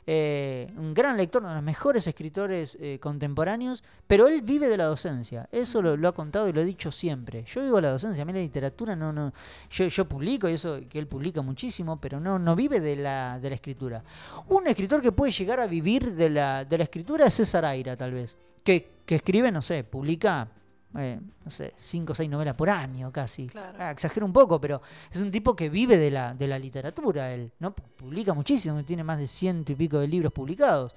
eh, 0.09 0.73
un 0.77 0.95
gran 0.95 1.17
lector, 1.17 1.43
uno 1.43 1.49
de 1.49 1.57
los 1.57 1.65
mejores 1.65 2.07
escritores 2.07 2.79
eh, 2.81 2.99
contemporáneos, 3.01 3.83
pero 4.07 4.29
él 4.29 4.43
vive 4.43 4.69
de 4.69 4.77
la 4.77 4.85
docencia. 4.85 5.49
Eso 5.51 5.83
lo, 5.83 6.09
ha 6.09 6.13
contado 6.13 6.49
y 6.49 6.53
lo 6.53 6.61
he 6.61 6.65
dicho 6.65 6.93
siempre. 6.93 7.43
Yo 7.45 7.63
vivo 7.63 7.77
de 7.77 7.83
la 7.83 7.91
docencia, 7.91 8.23
a 8.23 8.25
mí 8.25 8.33
la 8.33 8.39
literatura 8.39 8.95
no, 8.95 9.13
no, 9.13 9.33
yo, 9.69 9.87
yo 9.89 10.05
publico 10.05 10.49
y 10.49 10.53
eso 10.53 10.79
que 10.89 11.01
él 11.01 11.09
publica 11.09 11.43
muchísimo, 11.43 12.01
pero 12.01 12.21
no, 12.21 12.39
no 12.39 12.55
vive 12.55 12.79
de 12.79 12.95
la, 12.95 13.41
de 13.41 13.49
la 13.49 13.55
escritura. 13.57 14.05
Un 14.49 14.69
escritor 14.69 15.03
que 15.03 15.11
puede 15.11 15.33
llegar 15.33 15.59
a 15.59 15.67
vivir 15.67 16.15
de 16.15 16.31
la, 16.31 16.65
de 16.65 16.79
la 16.79 16.85
escritura 16.85 17.27
es 17.27 17.35
César 17.35 17.65
Aira, 17.65 17.97
tal 17.97 18.13
vez. 18.13 18.37
Que, 18.63 18.89
que 19.05 19.17
escribe, 19.17 19.51
no 19.51 19.63
sé, 19.63 19.83
publica, 19.83 20.49
eh, 20.99 21.21
no 21.45 21.51
sé, 21.51 21.75
cinco 21.77 22.13
o 22.13 22.15
seis 22.15 22.31
novelas 22.31 22.55
por 22.55 22.71
año 22.71 23.13
casi. 23.13 23.47
Claro. 23.49 23.77
Ah, 23.81 23.91
exagero 23.91 24.25
un 24.25 24.33
poco, 24.33 24.61
pero 24.61 24.81
es 25.11 25.21
un 25.21 25.31
tipo 25.31 25.55
que 25.55 25.69
vive 25.69 25.97
de 25.99 26.11
la, 26.11 26.35
de 26.35 26.47
la 26.47 26.59
literatura, 26.59 27.33
él, 27.33 27.53
¿no? 27.59 27.75
Publica 27.75 28.33
muchísimo, 28.35 28.83
tiene 28.85 29.05
más 29.05 29.19
de 29.19 29.27
ciento 29.27 29.73
y 29.73 29.75
pico 29.75 29.99
de 29.99 30.09
libros 30.09 30.33
publicados. 30.33 30.95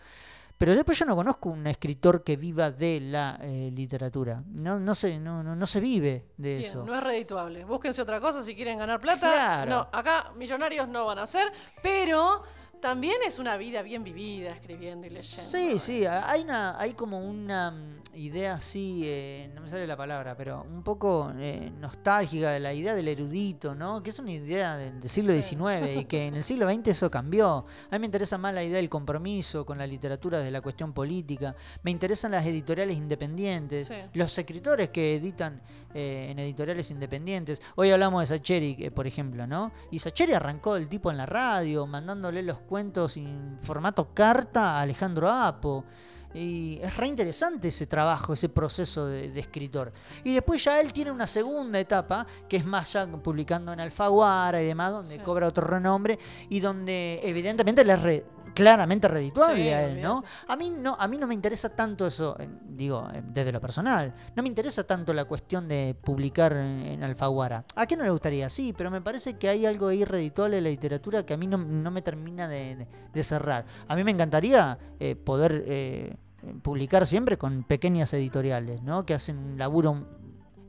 Pero 0.57 0.75
después 0.75 0.99
yo 0.99 1.05
no 1.05 1.15
conozco 1.15 1.49
un 1.49 1.65
escritor 1.67 2.21
que 2.21 2.35
viva 2.35 2.69
de 2.69 2.99
la 2.99 3.39
eh, 3.41 3.71
literatura. 3.73 4.43
No, 4.45 4.77
no, 4.77 4.93
se, 4.93 5.17
no, 5.17 5.41
no, 5.41 5.55
no 5.55 5.65
se 5.65 5.79
vive 5.79 6.25
de 6.35 6.57
Bien, 6.57 6.69
eso. 6.69 6.83
no 6.83 6.93
es 6.95 7.01
redituable. 7.01 7.63
Búsquense 7.63 8.01
otra 8.01 8.19
cosa 8.19 8.43
si 8.43 8.55
quieren 8.55 8.77
ganar 8.77 8.99
plata. 8.99 9.31
Claro. 9.31 9.71
No, 9.71 9.87
acá 9.97 10.33
millonarios 10.35 10.89
no 10.89 11.05
van 11.05 11.19
a 11.19 11.27
ser, 11.27 11.49
pero 11.81 12.43
también 12.81 13.15
es 13.25 13.39
una 13.39 13.57
vida 13.57 13.81
bien 13.81 14.03
vivida 14.03 14.51
escribiendo 14.51 15.07
y 15.07 15.09
leyendo. 15.09 15.51
Sí, 15.51 15.79
sí, 15.79 16.05
hay 16.05 16.41
una, 16.43 16.79
hay 16.79 16.93
como 16.93 17.19
una 17.19 17.71
mm, 17.71 17.99
idea 18.15 18.55
así, 18.55 19.01
eh, 19.05 19.51
no 19.53 19.61
me 19.61 19.69
sale 19.69 19.85
la 19.85 19.97
palabra, 19.97 20.35
pero 20.35 20.61
un 20.63 20.83
poco 20.83 21.31
eh, 21.37 21.71
nostálgica 21.79 22.51
de 22.51 22.59
la 22.59 22.73
idea 22.73 22.95
del 22.95 23.07
erudito, 23.07 23.75
¿no? 23.75 24.01
Que 24.01 24.09
es 24.11 24.19
una 24.19 24.31
idea 24.31 24.77
del, 24.77 24.99
del 24.99 25.09
siglo 25.09 25.33
Sí. 25.33 25.41
XIX 25.41 25.97
y 26.01 26.05
que 26.05 26.27
en 26.27 26.35
el 26.35 26.43
siglo 26.43 26.71
XX 26.71 26.87
eso 26.87 27.11
cambió. 27.11 27.65
A 27.89 27.95
mí 27.95 27.99
me 27.99 28.05
interesa 28.05 28.37
más 28.37 28.53
la 28.53 28.63
idea 28.63 28.77
del 28.77 28.89
compromiso 28.89 29.65
con 29.65 29.77
la 29.77 29.85
literatura 29.87 30.39
de 30.39 30.51
la 30.51 30.61
cuestión 30.61 30.93
política. 30.93 31.55
Me 31.83 31.91
interesan 31.91 32.31
las 32.31 32.45
editoriales 32.45 32.97
independientes, 32.97 33.87
Sí. 33.87 33.95
los 34.13 34.37
escritores 34.37 34.89
que 34.89 35.15
editan 35.15 35.61
eh, 35.93 36.27
en 36.29 36.37
editoriales 36.39 36.91
independientes. 36.91 37.61
Hoy 37.75 37.89
hablamos 37.89 38.21
de 38.21 38.37
Sacheri, 38.37 38.75
eh, 38.79 38.91
por 38.91 39.07
ejemplo, 39.07 39.47
¿no? 39.47 39.71
Y 39.89 39.97
Sacheri 39.97 40.33
arrancó 40.33 40.75
el 40.75 40.87
tipo 40.87 41.09
en 41.09 41.17
la 41.17 41.25
radio, 41.25 41.87
mandándole 41.87 42.43
los 42.43 42.59
cuentos 42.69 43.17
en 43.17 43.57
formato 43.61 44.13
carta 44.13 44.77
a 44.77 44.81
Alejandro 44.81 45.27
Apo. 45.29 45.83
Y 46.31 46.77
es 46.83 46.95
re 46.95 47.07
interesante 47.07 47.69
ese 47.69 47.87
trabajo, 47.87 48.33
ese 48.33 48.49
proceso 48.49 49.07
de, 49.07 49.31
de 49.31 49.39
escritor. 49.39 49.91
Y 50.23 50.35
después 50.35 50.63
ya 50.63 50.79
él 50.79 50.93
tiene 50.93 51.11
una 51.11 51.25
segunda 51.25 51.79
etapa, 51.79 52.27
que 52.47 52.57
es 52.57 52.65
más 52.65 52.93
ya 52.93 53.07
publicando 53.07 53.73
en 53.73 53.79
Alfaguara 53.79 54.61
y 54.61 54.67
demás, 54.67 54.91
donde 54.91 55.15
Sí. 55.17 55.23
cobra 55.23 55.47
otro 55.47 55.65
renombre 55.65 56.19
y 56.47 56.59
donde 56.59 57.19
evidentemente 57.23 57.83
le 57.83 57.95
re- 57.95 58.25
claramente 58.59 59.07
redituable 59.07 59.63
Sí, 59.63 59.69
a 59.69 59.83
él, 59.85 60.01
¿no? 60.01 60.23
A 60.47 60.55
mí 60.55 60.69
no, 60.69 60.95
a 60.99 61.07
mí 61.07 61.17
no 61.17 61.27
me 61.27 61.33
interesa 61.33 61.69
tanto 61.69 62.05
eso, 62.07 62.35
eh, 62.39 62.47
digo, 62.67 63.07
eh, 63.13 63.21
desde 63.25 63.51
lo 63.51 63.59
personal, 63.59 64.13
no 64.35 64.43
me 64.43 64.49
interesa 64.49 64.83
tanto 64.85 65.13
la 65.13 65.25
cuestión 65.25 65.67
de 65.67 65.95
publicar 66.01 66.53
en, 66.53 67.03
Alfaguara. 67.03 67.63
¿A 67.75 67.85
qué 67.87 67.95
no 67.95 68.03
le 68.03 68.09
gustaría? 68.11 68.49
Sí, 68.49 68.73
pero 68.77 68.91
me 68.91 69.01
parece 69.01 69.37
que 69.37 69.49
hay 69.49 69.65
algo 69.65 69.87
ahí 69.87 70.03
redituable 70.05 70.57
en 70.57 70.63
la 70.65 70.69
literatura 70.69 71.25
que 71.25 71.33
a 71.33 71.37
mí 71.37 71.47
no, 71.47 71.57
no 71.57 71.91
me 71.91 72.01
termina 72.01 72.47
de, 72.47 72.75
de- 72.75 72.87
de 73.13 73.23
cerrar. 73.23 73.65
A 73.87 73.95
mí 73.95 74.03
me 74.03 74.11
encantaría 74.11 74.77
eh, 74.99 75.15
poder 75.15 75.63
eh, 75.67 76.15
publicar 76.61 77.05
siempre 77.05 77.37
con 77.37 77.63
pequeñas 77.63 78.13
editoriales, 78.13 78.81
¿no? 78.83 79.05
Que 79.05 79.13
hacen 79.13 79.37
un 79.37 79.57
laburo 79.57 80.05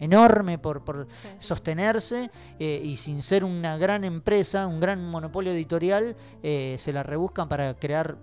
enorme 0.00 0.58
por, 0.58 0.82
por 0.82 1.06
Sí. 1.12 1.28
sostenerse 1.38 2.30
eh, 2.58 2.80
y 2.82 2.96
sin 2.96 3.22
ser 3.22 3.44
una 3.44 3.76
gran 3.78 4.02
empresa, 4.04 4.66
un 4.66 4.80
gran 4.80 5.04
monopolio 5.08 5.52
editorial, 5.52 6.16
eh, 6.42 6.74
se 6.78 6.92
la 6.92 7.02
rebuscan 7.04 7.48
para 7.48 7.74
crear 7.74 8.16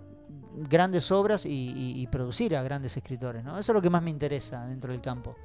grandes 0.56 1.10
obras 1.12 1.46
y, 1.46 1.50
y- 1.50 2.02
y 2.02 2.06
producir 2.08 2.56
a 2.56 2.62
grandes 2.62 2.96
escritores. 2.96 3.44
¿no? 3.44 3.58
Eso 3.58 3.72
es 3.72 3.74
lo 3.74 3.80
que 3.80 3.90
más 3.90 4.02
me 4.02 4.10
interesa 4.10 4.66
dentro 4.66 4.90
del 4.92 5.00
campo. 5.00 5.36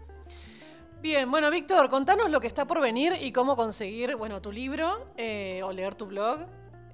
Bien, 1.02 1.30
bueno, 1.30 1.52
Víctor, 1.52 1.90
contanos 1.90 2.32
lo 2.32 2.40
que 2.40 2.48
está 2.48 2.66
por 2.66 2.80
venir 2.82 3.14
y 3.22 3.32
cómo 3.34 3.56
conseguir, 3.58 4.16
bueno, 4.16 4.42
tu 4.42 4.52
libro 4.52 5.08
eh, 5.18 5.62
o 5.64 5.72
leer 5.74 5.96
tu 5.96 6.06
blog 6.06 6.40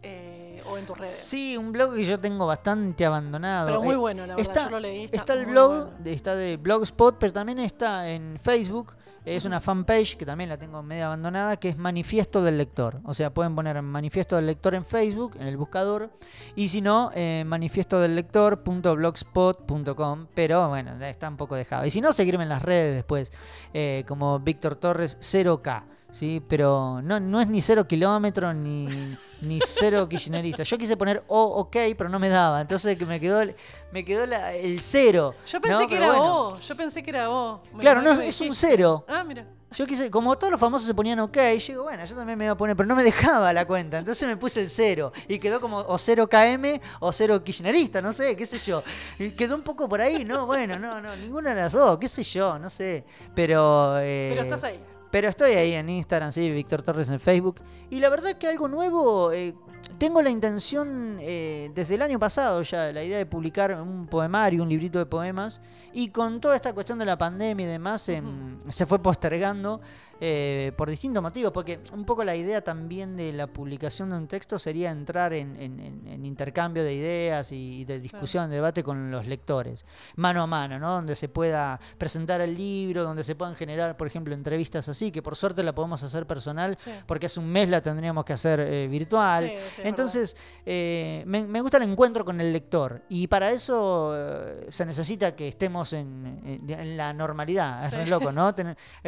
eh, 0.01 0.38
o 0.67 0.77
en 0.77 0.85
tus 0.85 0.97
redes. 0.97 1.15
Sí, 1.15 1.55
un 1.57 1.71
blog 1.71 1.95
que 1.95 2.03
yo 2.03 2.19
tengo 2.19 2.45
bastante 2.47 3.05
abandonado. 3.05 3.67
Pero 3.67 3.81
muy 3.81 3.93
Eh, 3.95 3.97
bueno, 3.97 4.25
la 4.25 4.35
verdad, 4.35 4.51
está, 4.51 4.63
yo 4.65 4.69
lo 4.71 4.79
leí, 4.79 5.03
está 5.05 5.17
Está 5.17 5.33
el 5.33 5.45
blog, 5.45 5.69
bueno. 5.85 5.91
de- 5.99 6.13
está 6.13 6.35
de 6.35 6.57
Blogspot, 6.57 7.17
pero 7.19 7.31
también 7.33 7.59
está 7.59 8.09
en 8.09 8.37
Facebook. 8.41 8.93
Es 9.25 9.43
una 9.45 9.59
fanpage 9.59 10.15
que 10.17 10.25
también 10.25 10.49
la 10.49 10.57
tengo 10.57 10.81
medio 10.81 11.05
abandonada, 11.07 11.57
que 11.57 11.67
es 11.69 11.77
Manifiesto 11.77 12.41
del 12.41 12.57
Lector. 12.57 13.01
O 13.03 13.13
sea, 13.13 13.31
pueden 13.31 13.53
poner 13.53 13.79
Manifiesto 13.81 14.37
del 14.37 14.45
Lector 14.47 14.73
en 14.75 14.85
Facebook, 14.85 15.35
en 15.39 15.45
el 15.45 15.57
buscador. 15.57 16.09
Y 16.55 16.69
si 16.69 16.81
no, 16.81 17.11
eh, 17.13 17.43
manifiestodellector.blogspot.com. 17.45 20.27
Pero 20.33 20.69
bueno, 20.69 21.05
está 21.05 21.27
un 21.29 21.35
poco 21.37 21.55
dejado. 21.55 21.85
Y 21.85 21.89
si 21.89 21.99
no, 22.01 22.11
seguirme 22.13 22.43
en 22.43 22.49
las 22.49 22.61
redes 22.63 22.95
después, 22.95 23.31
eh, 23.73 24.03
como 24.07 24.39
Víctor 24.39 24.75
Torres 24.77 25.17
0K. 25.21 25.83
¿Sí? 26.11 26.41
Pero 26.47 27.01
no, 27.03 27.19
no 27.19 27.41
es 27.41 27.47
ni 27.47 27.61
cero 27.61 27.87
kilómetros 27.87 28.55
ni, 28.55 28.85
ni 29.41 29.59
cero 29.65 30.07
kirchnerista. 30.09 30.63
Yo 30.63 30.77
quise 30.77 30.97
poner 30.97 31.23
O, 31.27 31.43
ok, 31.43 31.75
pero 31.97 32.09
no 32.09 32.19
me 32.19 32.29
daba. 32.29 32.61
Entonces 32.61 32.97
que 32.97 33.05
me 33.05 33.19
quedó, 33.19 33.41
el- 33.41 33.55
me 33.91 34.03
quedó 34.03 34.25
la- 34.25 34.53
el 34.53 34.81
cero. 34.81 35.35
Yo 35.47 35.61
pensé 35.61 35.81
¿no? 35.83 35.87
que 35.87 35.95
Pero 35.95 36.05
era 36.05 36.13
bueno. 36.13 36.47
O, 36.49 36.57
yo 36.57 36.75
pensé 36.75 37.03
que 37.03 37.09
era 37.09 37.29
O. 37.29 37.61
Me 37.73 37.79
Claro, 37.79 38.01
no, 38.01 38.13
es 38.13 38.41
un 38.41 38.53
cero. 38.53 39.05
Ah, 39.07 39.23
mira. 39.23 39.45
Yo 39.75 39.85
quise, 39.85 40.09
como 40.09 40.35
todos 40.35 40.49
los 40.49 40.59
famosos 40.59 40.87
se 40.87 40.95
ponían 40.95 41.19
ok, 41.19 41.37
yo 41.59 41.73
digo, 41.73 41.83
bueno, 41.83 42.03
yo 42.03 42.15
también 42.15 42.39
me 42.39 42.45
iba 42.45 42.53
a 42.53 42.57
poner, 42.57 42.75
pero 42.75 42.87
no 42.87 42.95
me 42.95 43.03
dejaba 43.03 43.53
la 43.53 43.67
cuenta. 43.67 43.99
Entonces 43.99 44.27
me 44.27 44.35
puse 44.35 44.61
el 44.61 44.67
cero. 44.67 45.11
Y 45.27 45.37
quedó 45.37 45.61
como 45.61 45.77
o 45.77 45.95
0 45.99 46.27
KM 46.27 46.81
o 46.99 47.13
0 47.13 47.43
kirchnerista, 47.43 48.01
no 48.01 48.11
sé, 48.11 48.35
qué 48.35 48.47
sé 48.47 48.57
yo. 48.57 48.81
Y 49.19 49.29
quedó 49.29 49.53
un 49.53 49.61
poco 49.61 49.87
por 49.87 50.01
ahí, 50.01 50.25
no, 50.25 50.47
bueno, 50.47 50.79
no, 50.79 50.99
no, 50.99 51.15
ninguna 51.15 51.53
de 51.53 51.61
las 51.61 51.71
dos, 51.71 51.99
qué 51.99 52.07
sé 52.07 52.23
yo, 52.23 52.57
no 52.57 52.67
sé. 52.67 53.05
Pero. 53.35 53.99
eh, 53.99 54.29
Pero 54.31 54.41
estás 54.41 54.63
ahí. 54.63 54.79
Pero 55.11 55.27
estoy 55.27 55.53
ahí 55.53 55.73
en 55.73 55.89
Instagram, 55.89 56.31
sí, 56.31 56.49
Víctor 56.51 56.83
Torres 56.83 57.09
en 57.09 57.19
Facebook. 57.19 57.61
Y 57.89 57.99
la 57.99 58.09
verdad 58.09 58.37
que 58.37 58.47
algo 58.47 58.67
nuevo, 58.67 59.31
eh, 59.31 59.55
tengo 59.97 60.21
la 60.21 60.29
intención 60.29 61.17
eh, 61.19 61.71
desde 61.73 61.95
el 61.95 62.03
año 62.03 62.19
pasado 62.19 62.61
ya, 62.61 62.91
la 62.91 63.03
idea 63.03 63.17
de 63.17 63.25
publicar 63.25 63.73
un 63.81 64.05
poemario, 64.05 64.61
un 64.61 64.69
librito 64.69 64.99
de 64.99 65.07
poemas. 65.07 65.61
Y 65.93 66.09
con 66.09 66.39
toda 66.39 66.55
esta 66.55 66.73
cuestión 66.73 66.99
de 66.99 67.05
la 67.05 67.17
pandemia 67.17 67.65
y 67.65 67.69
demás, 67.69 68.07
em, 68.09 68.59
se 68.69 68.85
fue 68.85 68.99
postergando 68.99 69.81
eh, 70.19 70.71
por 70.75 70.89
distintos 70.89 71.21
motivos. 71.23 71.51
Porque 71.51 71.79
un 71.93 72.05
poco 72.05 72.23
la 72.23 72.35
idea 72.35 72.61
también 72.61 73.15
de 73.15 73.31
la 73.33 73.47
publicación 73.47 74.09
de 74.09 74.17
un 74.17 74.27
texto 74.27 74.59
sería 74.59 74.91
entrar 74.91 75.33
en, 75.33 75.55
en- 75.55 75.79
en- 75.79 76.07
en 76.07 76.25
intercambio 76.25 76.83
de 76.83 76.93
ideas 76.93 77.51
y 77.51 77.85
de 77.85 77.99
discusión, 77.99 78.49
de 78.49 78.55
debate 78.55 78.83
con 78.83 79.11
los 79.11 79.27
lectores, 79.27 79.85
mano 80.15 80.41
a 80.43 80.47
mano, 80.47 80.77
¿no? 80.79 80.91
Donde 80.93 81.15
se 81.15 81.29
pueda 81.29 81.79
presentar 81.97 82.41
el 82.41 82.55
libro, 82.55 83.03
donde 83.03 83.23
se 83.23 83.35
puedan 83.35 83.55
generar, 83.55 83.95
por 83.97 84.07
ejemplo, 84.07 84.33
entrevistas 84.33 84.89
así, 84.89 85.11
que 85.11 85.21
por 85.21 85.35
suerte 85.35 85.63
la 85.63 85.73
podemos 85.73 86.03
hacer 86.03 86.25
personal, 86.27 86.75
Sí. 86.77 86.91
porque 87.05 87.27
hace 87.27 87.39
un 87.39 87.47
mes 87.49 87.69
la 87.69 87.81
tendríamos 87.81 88.25
que 88.25 88.33
hacer 88.33 88.59
eh, 88.59 88.87
virtual. 88.87 89.45
Sí, 89.45 89.49
sí, 89.75 89.81
es 89.81 89.85
Entonces, 89.87 90.37
eh, 90.65 91.23
me, 91.25 91.43
me 91.43 91.61
gusta 91.61 91.77
el 91.77 91.83
encuentro 91.83 92.25
con 92.25 92.41
el 92.41 92.51
lector 92.51 93.03
y 93.09 93.27
para 93.27 93.51
eso 93.51 94.13
se 94.69 94.85
necesita 94.85 95.35
que 95.35 95.47
estemos 95.47 95.93
en, 95.93 96.59
la 96.97 97.13
normalidad. 97.13 97.85
Es 97.93 98.09
loco, 98.09 98.31
¿no? 98.31 98.53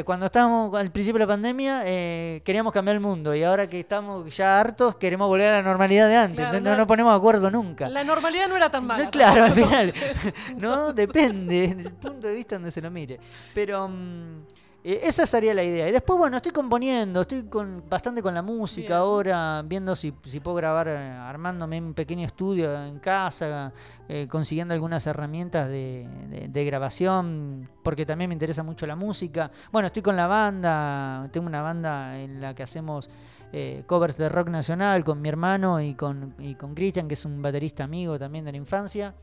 Cuando 0.06 0.28
estábamos 0.28 0.74
al 0.74 0.86
principio 0.92 1.01
de 1.06 1.20
la 1.20 1.28
pandemia, 1.28 1.82
eh, 1.86 2.42
queríamos 2.46 2.72
cambiar 2.74 2.96
el 2.96 3.00
mundo 3.02 3.34
y 3.36 3.44
ahora 3.44 3.68
que 3.68 3.80
estamos 3.80 4.36
ya 4.36 4.60
hartos, 4.60 4.96
queremos 4.96 5.28
volver 5.28 5.50
a 5.50 5.58
la 5.58 5.64
normalidad 5.64 6.08
de 6.08 6.16
antes. 6.16 6.38
Claro, 6.38 6.54
no, 6.54 6.60
no 6.66 6.70
no- 6.72 6.78
nos 6.78 6.88
ponemos 6.88 7.12
de 7.12 7.18
acuerdo 7.18 7.52
nunca. 7.52 7.90
La 7.90 8.04
normalidad 8.04 8.48
no 8.48 8.56
era 8.56 8.70
tan 8.70 8.86
mala. 8.86 9.06
No, 9.06 9.12
claro, 9.12 9.44
al 9.46 9.52
final. 9.52 9.94
entonces, 9.96 10.34
no, 10.58 10.94
depende 10.94 11.68
del 11.76 11.92
punto 11.94 12.28
de 12.28 12.34
vista 12.34 12.56
donde 12.56 12.72
se 12.72 12.82
lo 12.82 12.90
mire. 12.92 13.20
Pero 13.54 13.88
mm, 13.88 14.42
eh, 14.84 15.02
esa 15.04 15.26
sería 15.26 15.54
la 15.54 15.64
idea. 15.64 15.88
Y 15.88 15.92
después, 15.92 16.18
bueno, 16.20 16.38
estoy 16.38 16.52
componiendo, 16.52 17.22
estoy 17.22 17.44
con 17.44 17.84
bastante 17.90 18.22
con 18.22 18.34
la 18.34 18.42
música 18.42 18.88
Bien. 18.88 19.00
ahora, 19.00 19.62
viendo 19.64 19.96
si, 19.96 20.14
si 20.26 20.40
puedo 20.40 20.56
grabar, 20.58 20.88
eh, 20.88 20.98
armándome 20.98 21.80
un 21.80 21.94
pequeño 21.94 22.26
estudio 22.26 22.84
en 22.86 23.00
casa, 23.00 23.72
eh, 24.10 24.28
consiguiendo 24.30 24.74
algunas 24.74 25.06
herramientas 25.08 25.68
de, 25.68 26.08
de- 26.30 26.48
de 26.48 26.66
grabación, 26.66 27.70
porque 27.84 28.06
también 28.06 28.30
me 28.30 28.34
interesa 28.36 28.64
mucho 28.64 28.86
la 28.88 28.96
música. 28.96 29.52
Bueno, 29.72 29.88
estoy 29.88 30.02
con 30.02 30.16
la 30.16 30.28
banda, 30.28 31.28
tengo 31.32 31.48
una 31.48 31.62
banda 31.62 32.20
en 32.20 32.42
la 32.42 32.54
que 32.56 32.64
hacemos 32.64 33.10
eh, 33.54 33.84
covers 33.86 34.16
de 34.18 34.30
rock 34.30 34.48
nacional 34.50 35.04
con 35.04 35.22
mi 35.22 35.28
hermano 35.28 35.82
y 35.82 35.94
con, 35.96 36.34
y 36.40 36.56
con 36.56 36.74
Cristian, 36.74 37.08
que 37.10 37.16
es 37.16 37.26
un 37.26 37.42
baterista 37.42 37.84
amigo 37.84 38.18
también 38.18 38.46
de 38.46 38.52
la 38.52 38.58
infancia. 38.58 39.14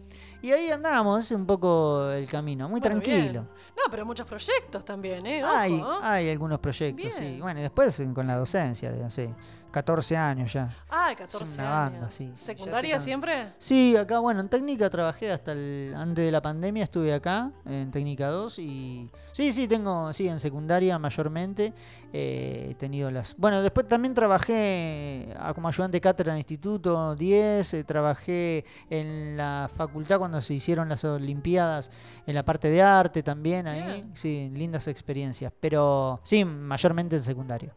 Y 0.41 0.53
ahí 0.53 0.71
andamos, 0.71 1.31
un 1.33 1.47
poco 1.47 2.11
el 2.11 2.29
camino, 2.29 2.69
muy 2.69 2.81
Bueno, 2.81 3.01
tranquilo. 3.01 3.31
bien. 3.43 3.49
No, 3.77 3.91
pero 3.91 4.07
muchos 4.07 4.27
proyectos 4.27 4.85
también, 4.85 5.25
¿eh? 5.27 5.43
Ojo, 5.45 5.53
Hay, 5.57 5.73
¿no? 5.77 5.99
hay 6.03 6.31
algunos 6.31 6.61
proyectos, 6.61 7.13
sí. 7.15 7.39
Bueno, 7.41 7.59
y 7.61 7.63
después 7.65 7.99
eh, 8.01 8.09
con 8.15 8.27
la 8.27 8.37
docencia 8.37 8.93
hace 9.05 9.31
14 9.71 10.17
años 10.17 10.53
ya. 10.53 10.75
Ah, 10.89 11.13
14 11.17 11.61
una 11.61 11.85
años. 11.87 11.93
banda, 11.93 12.11
sí. 12.11 12.31
¿Secundaria 12.35 12.99
siempre? 13.01 13.53
Sí, 13.59 13.97
acá, 13.97 14.19
bueno, 14.19 14.41
en 14.41 14.49
técnica 14.49 14.89
trabajé 14.89 15.31
hasta 15.31 15.53
el, 15.53 15.95
antes 15.97 16.25
de 16.25 16.33
la 16.33 16.41
pandemia, 16.41 16.85
estuve 16.85 17.13
acá, 17.13 17.51
en 17.67 17.91
técnica 17.91 18.29
2 18.29 18.59
y... 18.59 19.11
Sí, 19.33 19.53
sí, 19.53 19.69
tengo, 19.69 20.13
sí, 20.13 20.27
en 20.27 20.41
secundaria 20.41 20.99
mayormente 20.99 21.73
eh, 22.13 22.69
he 22.71 22.75
tenido 22.75 23.11
las... 23.11 23.37
Bueno, 23.37 23.63
después 23.63 23.87
también 23.87 24.13
trabajé 24.15 25.33
ah, 25.39 25.55
como 25.55 25.69
ayudante 25.69 25.99
de 25.99 26.01
cátedra 26.01 26.33
en 26.33 26.37
el 26.37 26.41
Instituto 26.41 27.15
10, 27.15 27.75
eh, 27.75 27.85
trabajé 27.85 28.65
en 28.91 29.37
la 29.37 29.71
facultad 29.73 30.19
cuando 30.19 30.41
se 30.41 30.55
hicieron 30.55 30.89
las 30.89 31.05
Olimpiadas, 31.05 31.93
en 32.27 32.35
la 32.35 32.45
parte 32.45 32.69
de 32.69 32.83
arte 32.83 33.23
también 33.23 33.69
ahí, 33.69 33.83
Bien. 33.83 34.11
sí, 34.15 34.51
lindas 34.53 34.89
experiencias, 34.89 35.53
pero 35.61 36.21
sí, 36.25 36.45
mayormente 36.45 37.17
en 37.17 37.23
secundario. 37.23 37.75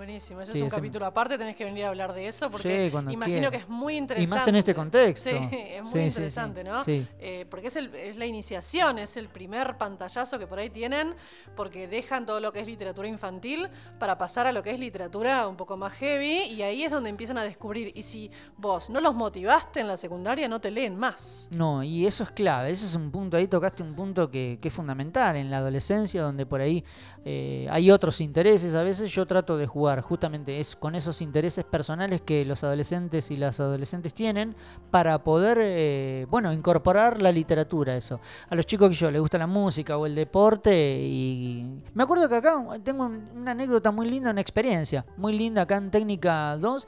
Buenísimo, 0.00 0.40
ese 0.40 0.52
Sí, 0.52 0.58
es 0.58 0.62
un 0.62 0.68
ese- 0.68 0.76
capítulo 0.76 1.04
aparte, 1.04 1.36
tenés 1.36 1.54
que 1.54 1.62
venir 1.66 1.84
a 1.84 1.88
hablar 1.90 2.14
de 2.14 2.26
eso 2.26 2.50
porque 2.50 2.90
Sí, 2.90 2.96
imagino 3.12 3.26
quiera. 3.26 3.50
que 3.50 3.56
es 3.58 3.68
muy 3.68 3.92
Y 3.94 3.96
interesante. 3.98 4.34
más 4.34 4.48
en 4.48 4.56
este 4.56 4.74
contexto. 4.74 5.28
Sí, 5.28 5.36
es 5.74 5.82
muy 5.82 5.92
Sí, 5.92 5.98
interesante, 5.98 6.64
¿no? 6.64 6.82
Eh, 6.86 7.44
porque 7.50 7.66
es, 7.66 7.76
el- 7.76 7.94
es 7.94 8.16
la 8.16 8.24
iniciación, 8.24 8.98
es 8.98 9.18
el 9.18 9.28
primer 9.28 9.76
pantallazo 9.76 10.38
que 10.38 10.46
por 10.46 10.58
ahí 10.58 10.70
tienen, 10.70 11.14
porque 11.54 11.86
dejan 11.86 12.24
todo 12.24 12.40
lo 12.40 12.50
que 12.50 12.60
es 12.60 12.66
literatura 12.66 13.08
infantil 13.08 13.68
para 13.98 14.16
pasar 14.16 14.46
a 14.46 14.52
lo 14.52 14.62
que 14.62 14.70
es 14.70 14.80
literatura 14.80 15.46
un 15.46 15.56
poco 15.56 15.76
más 15.76 15.92
heavy 15.92 16.44
y 16.50 16.62
ahí 16.62 16.82
es 16.82 16.90
donde 16.90 17.10
empiezan 17.10 17.36
a 17.36 17.42
descubrir. 17.44 17.92
Y 17.94 18.02
si 18.02 18.30
vos 18.56 18.88
no 18.88 19.02
los 19.02 19.14
motivaste 19.14 19.80
en 19.80 19.88
la 19.88 19.98
secundaria, 19.98 20.48
no 20.48 20.62
te 20.62 20.70
leen 20.70 20.96
más. 20.96 21.46
No, 21.54 21.82
y 21.84 22.06
eso 22.06 22.24
es 22.24 22.30
clave, 22.30 22.70
ese 22.70 22.86
es 22.86 22.94
un 22.94 23.10
punto, 23.10 23.36
ahí 23.36 23.48
tocaste 23.48 23.82
un 23.82 23.94
punto 23.94 24.30
que, 24.30 24.58
que 24.62 24.68
es 24.68 24.74
fundamental 24.74 25.36
en 25.36 25.50
la 25.50 25.58
adolescencia, 25.58 26.22
donde 26.22 26.46
por 26.46 26.62
ahí 26.62 26.82
eh, 27.26 27.66
hay 27.70 27.90
otros 27.90 28.18
intereses, 28.22 28.74
a 28.74 28.82
veces 28.82 29.12
yo 29.12 29.26
trato 29.26 29.58
de 29.58 29.66
jugar 29.66 29.89
justamente 30.00 30.60
es 30.60 30.76
con 30.76 30.94
esos 30.94 31.20
intereses 31.22 31.64
personales 31.64 32.22
que 32.22 32.44
los 32.44 32.62
adolescentes 32.64 33.30
y 33.30 33.36
las 33.36 33.58
adolescentes 33.60 34.14
tienen 34.14 34.54
para 34.90 35.22
poder, 35.24 35.58
eh, 35.60 36.26
bueno, 36.30 36.52
incorporar 36.52 37.20
la 37.20 37.32
literatura 37.32 37.96
eso. 37.96 38.20
A 38.48 38.54
los 38.54 38.66
chicos 38.66 38.88
que 38.90 38.94
yo 38.96 39.10
les 39.10 39.20
gusta 39.20 39.38
la 39.38 39.46
música 39.46 39.96
o 39.98 40.06
el 40.06 40.14
deporte 40.14 40.98
y 41.00 41.82
me 41.94 42.02
acuerdo 42.02 42.28
que 42.28 42.36
acá 42.36 42.62
tengo 42.84 43.06
un- 43.06 43.28
una 43.34 43.50
anécdota 43.50 43.90
muy 43.90 44.08
linda, 44.08 44.30
una 44.30 44.40
experiencia 44.40 45.04
muy 45.16 45.36
linda 45.36 45.62
acá 45.62 45.76
en 45.76 45.90
Técnica 45.90 46.56
2 46.56 46.86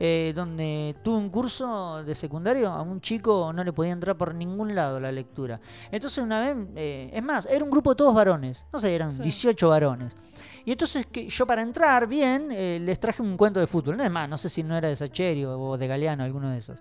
eh, 0.00 0.32
donde 0.34 0.96
tuve 1.04 1.16
un 1.18 1.30
curso 1.30 2.02
de 2.02 2.16
secundario, 2.16 2.68
a 2.68 2.82
un 2.82 3.00
chico 3.00 3.52
no 3.52 3.62
le 3.62 3.72
podía 3.72 3.92
entrar 3.92 4.16
por 4.16 4.34
ningún 4.34 4.74
lado 4.74 4.98
la 4.98 5.12
lectura. 5.12 5.60
Entonces 5.92 6.18
una 6.22 6.40
vez, 6.40 6.56
eh, 6.74 7.10
es 7.12 7.22
más, 7.22 7.46
era 7.46 7.62
un 7.64 7.70
grupo 7.70 7.90
de 7.90 7.96
todos 7.96 8.12
varones, 8.12 8.66
no 8.72 8.80
sé, 8.80 8.92
eran 8.92 9.12
Sí. 9.12 9.22
18 9.22 9.68
varones. 9.68 10.16
Y 10.64 10.72
entonces 10.72 11.06
que 11.06 11.28
yo 11.28 11.46
para 11.46 11.62
entrar 11.62 12.06
bien 12.06 12.50
eh, 12.50 12.78
les 12.80 12.98
traje 12.98 13.22
un 13.22 13.36
cuento 13.36 13.60
de 13.60 13.66
fútbol. 13.66 13.96
No 13.96 14.04
es 14.04 14.10
más, 14.10 14.28
no 14.28 14.38
sé 14.38 14.48
si 14.48 14.62
no 14.62 14.76
era 14.76 14.88
de 14.88 14.96
Sacheri 14.96 15.44
o 15.44 15.76
de 15.76 15.86
Galeano, 15.86 16.24
alguno 16.24 16.50
de 16.50 16.58
esos. 16.58 16.80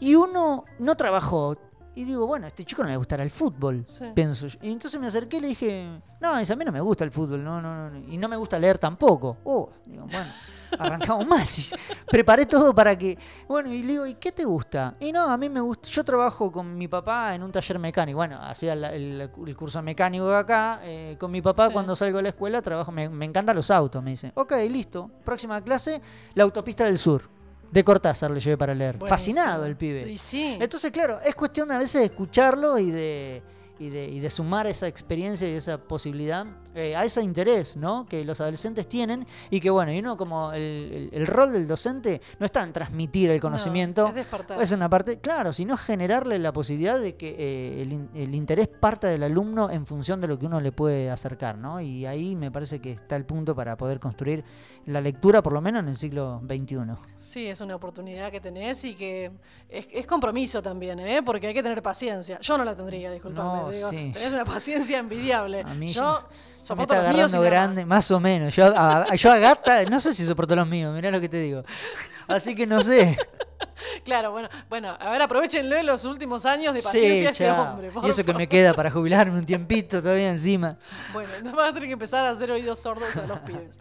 Y 0.00 0.14
uno 0.14 0.64
no 0.78 0.96
trabajó. 0.96 1.56
Y 1.98 2.04
digo, 2.04 2.28
bueno, 2.28 2.44
a 2.44 2.48
este 2.48 2.64
chico 2.64 2.84
no 2.84 2.88
le 2.90 2.96
gustará 2.96 3.24
el 3.24 3.30
fútbol, 3.30 3.84
Sí. 3.84 4.04
pienso 4.14 4.46
yo. 4.46 4.56
Y 4.62 4.70
entonces 4.70 5.00
me 5.00 5.08
acerqué 5.08 5.38
y 5.38 5.40
le 5.40 5.48
dije, 5.48 6.00
no, 6.20 6.28
a 6.32 6.38
mí 6.40 6.64
no 6.64 6.70
me 6.70 6.80
gusta 6.80 7.02
el 7.02 7.10
fútbol, 7.10 7.42
no, 7.42 7.60
no, 7.60 7.90
no, 7.90 7.98
y 8.08 8.16
no 8.16 8.28
me 8.28 8.36
gusta 8.36 8.56
leer 8.56 8.78
tampoco. 8.78 9.38
Oh, 9.42 9.68
digo, 9.84 10.04
bueno, 10.08 10.30
arrancamos 10.78 11.26
mal. 11.26 11.44
Preparé 12.08 12.46
todo 12.46 12.72
para 12.72 12.96
que. 12.96 13.18
Bueno, 13.48 13.72
y 13.72 13.82
le 13.82 13.92
digo, 13.94 14.06
¿y 14.06 14.14
qué 14.14 14.30
te 14.30 14.44
gusta? 14.44 14.94
Y 15.00 15.10
no, 15.10 15.28
a 15.28 15.36
mí 15.36 15.48
me 15.48 15.60
gusta. 15.60 15.88
Yo 15.88 16.04
trabajo 16.04 16.52
con 16.52 16.78
mi 16.78 16.86
papá 16.86 17.34
en 17.34 17.42
un 17.42 17.50
taller 17.50 17.80
mecánico. 17.80 18.18
Bueno, 18.18 18.38
hacía 18.40 18.74
el, 18.74 19.20
el 19.20 19.56
curso 19.56 19.82
mecánico 19.82 20.32
acá. 20.32 20.78
eh, 20.84 21.16
con 21.18 21.32
mi 21.32 21.42
papá, 21.42 21.66
Sí. 21.66 21.72
cuando 21.72 21.96
salgo 21.96 22.18
de 22.18 22.22
la 22.22 22.28
escuela, 22.28 22.62
trabajo. 22.62 22.92
Me, 22.92 23.08
me 23.08 23.24
encantan 23.24 23.56
los 23.56 23.72
autos, 23.72 24.00
me 24.04 24.10
dice. 24.10 24.30
Ok, 24.36 24.52
listo. 24.70 25.10
Próxima 25.24 25.60
clase, 25.62 26.00
la 26.34 26.44
autopista 26.44 26.84
del 26.84 26.96
sur. 26.96 27.22
De 27.70 27.84
Cortázar 27.84 28.30
le 28.30 28.40
llevé 28.40 28.56
para 28.56 28.74
leer. 28.74 28.96
Buenísimo. 28.96 29.08
Fascinado 29.08 29.66
el 29.66 29.76
pibe. 29.76 30.16
Sí. 30.16 30.56
Entonces, 30.60 30.90
claro, 30.90 31.20
es 31.24 31.34
cuestión 31.34 31.70
a 31.70 31.78
veces 31.78 32.00
de 32.00 32.06
escucharlo 32.06 32.78
y 32.78 32.90
de, 32.90 33.42
y 33.78 33.90
de, 33.90 34.06
y 34.06 34.20
de 34.20 34.30
sumar 34.30 34.66
esa 34.66 34.86
experiencia 34.86 35.48
y 35.48 35.52
esa 35.52 35.78
posibilidad 35.78 36.46
eh, 36.74 36.94
a 36.94 37.04
ese 37.04 37.22
interés 37.22 37.76
¿no? 37.76 38.06
que 38.06 38.24
los 38.24 38.40
adolescentes 38.40 38.88
tienen 38.88 39.26
y 39.50 39.60
que 39.60 39.70
bueno, 39.70 39.92
y 39.92 39.98
uno 39.98 40.16
como 40.16 40.52
el, 40.52 40.62
el- 40.62 41.10
el 41.12 41.26
rol 41.26 41.52
del 41.52 41.66
docente 41.66 42.20
no 42.38 42.46
está 42.46 42.62
en 42.62 42.72
transmitir 42.72 43.30
el 43.30 43.40
conocimiento, 43.40 44.06
es 44.08 44.14
despertar. 44.14 44.60
es 44.62 44.70
una 44.72 44.88
parte, 44.88 45.18
claro, 45.18 45.52
sino 45.52 45.76
generarle 45.76 46.38
la 46.38 46.52
posibilidad 46.52 46.98
de 47.00 47.16
que 47.16 47.34
eh, 47.38 47.82
el, 47.82 47.92
in- 47.92 48.10
el 48.14 48.34
interés 48.34 48.68
parta 48.68 49.08
del 49.08 49.22
alumno 49.22 49.70
en 49.70 49.86
función 49.86 50.20
de 50.20 50.28
lo 50.28 50.38
que 50.38 50.46
uno 50.46 50.60
le 50.60 50.72
puede 50.72 51.10
acercar, 51.10 51.56
¿no? 51.58 51.80
Y 51.80 52.06
ahí 52.06 52.36
me 52.36 52.50
parece 52.50 52.80
que 52.80 52.92
está 52.92 53.16
el 53.16 53.24
punto 53.24 53.54
para 53.54 53.76
poder 53.76 53.98
construir 54.00 54.44
la 54.86 55.00
lectura, 55.00 55.42
por 55.42 55.52
lo 55.52 55.60
menos 55.60 55.82
en 55.82 55.88
el 55.88 55.96
siglo 55.96 56.40
XXI. 56.46 56.76
Sí, 57.20 57.46
es 57.46 57.60
una 57.60 57.76
oportunidad 57.76 58.30
que 58.30 58.40
tenés 58.40 58.84
y 58.84 58.94
que 58.94 59.30
es, 59.68 59.86
es 59.92 60.06
compromiso 60.06 60.62
también, 60.62 60.98
¿eh? 61.00 61.22
porque 61.22 61.48
hay 61.48 61.54
que 61.54 61.62
tener 61.62 61.82
paciencia. 61.82 62.38
Yo 62.40 62.56
no 62.56 62.64
la 62.64 62.74
tendría, 62.74 63.10
disculpame. 63.12 63.62
No, 63.62 63.70
digo, 63.70 63.90
sí. 63.90 64.10
Tenés 64.14 64.32
una 64.32 64.44
paciencia 64.46 64.98
envidiable. 64.98 65.60
A 65.60 65.74
mí 65.74 65.88
Yo 65.88 66.20
me 66.57 66.57
soporto 66.60 66.94
está 66.94 67.06
los 67.06 67.16
míos 67.16 67.34
y 67.34 67.38
grande, 67.38 67.84
más. 67.84 68.10
o 68.10 68.20
menos. 68.20 68.54
Yo 68.54 68.66
a, 68.66 69.14
yo 69.14 69.32
a 69.32 69.38
Gata, 69.38 69.84
no 69.84 69.98
sé 70.00 70.12
si 70.12 70.24
soporto 70.24 70.54
los 70.56 70.66
míos, 70.66 70.94
mirá 70.94 71.10
lo 71.10 71.20
que 71.20 71.28
te 71.28 71.38
digo. 71.38 71.64
Así 72.26 72.54
que 72.54 72.66
no 72.66 72.82
sé. 72.82 73.16
Claro, 74.04 74.30
bueno, 74.32 74.48
bueno, 74.68 74.96
a 74.98 75.10
ver, 75.10 75.22
aprovechenle 75.22 75.82
los 75.82 76.04
últimos 76.04 76.44
años 76.46 76.74
de 76.74 76.82
paciencia 76.82 77.28
a 77.28 77.32
este 77.32 77.50
hombre. 77.50 77.90
por 77.90 78.04
Y 78.04 78.08
eso 78.08 78.18
que 78.22 78.32
favor. 78.32 78.38
me 78.40 78.48
queda 78.48 78.74
para 78.74 78.90
jubilarme 78.92 79.36
un 79.38 79.44
tiempito 79.44 80.00
todavía 80.02 80.30
encima. 80.30 80.76
Bueno, 81.12 81.28
entonces 81.36 81.56
vas 81.56 81.70
a 81.70 81.72
tener 81.72 81.88
que 81.88 81.92
empezar 81.92 82.24
a 82.26 82.30
hacer 82.30 82.50
oídos 82.50 82.78
sordos 82.78 83.16
a 83.16 83.26
los 83.26 83.38
pibes. 83.40 83.78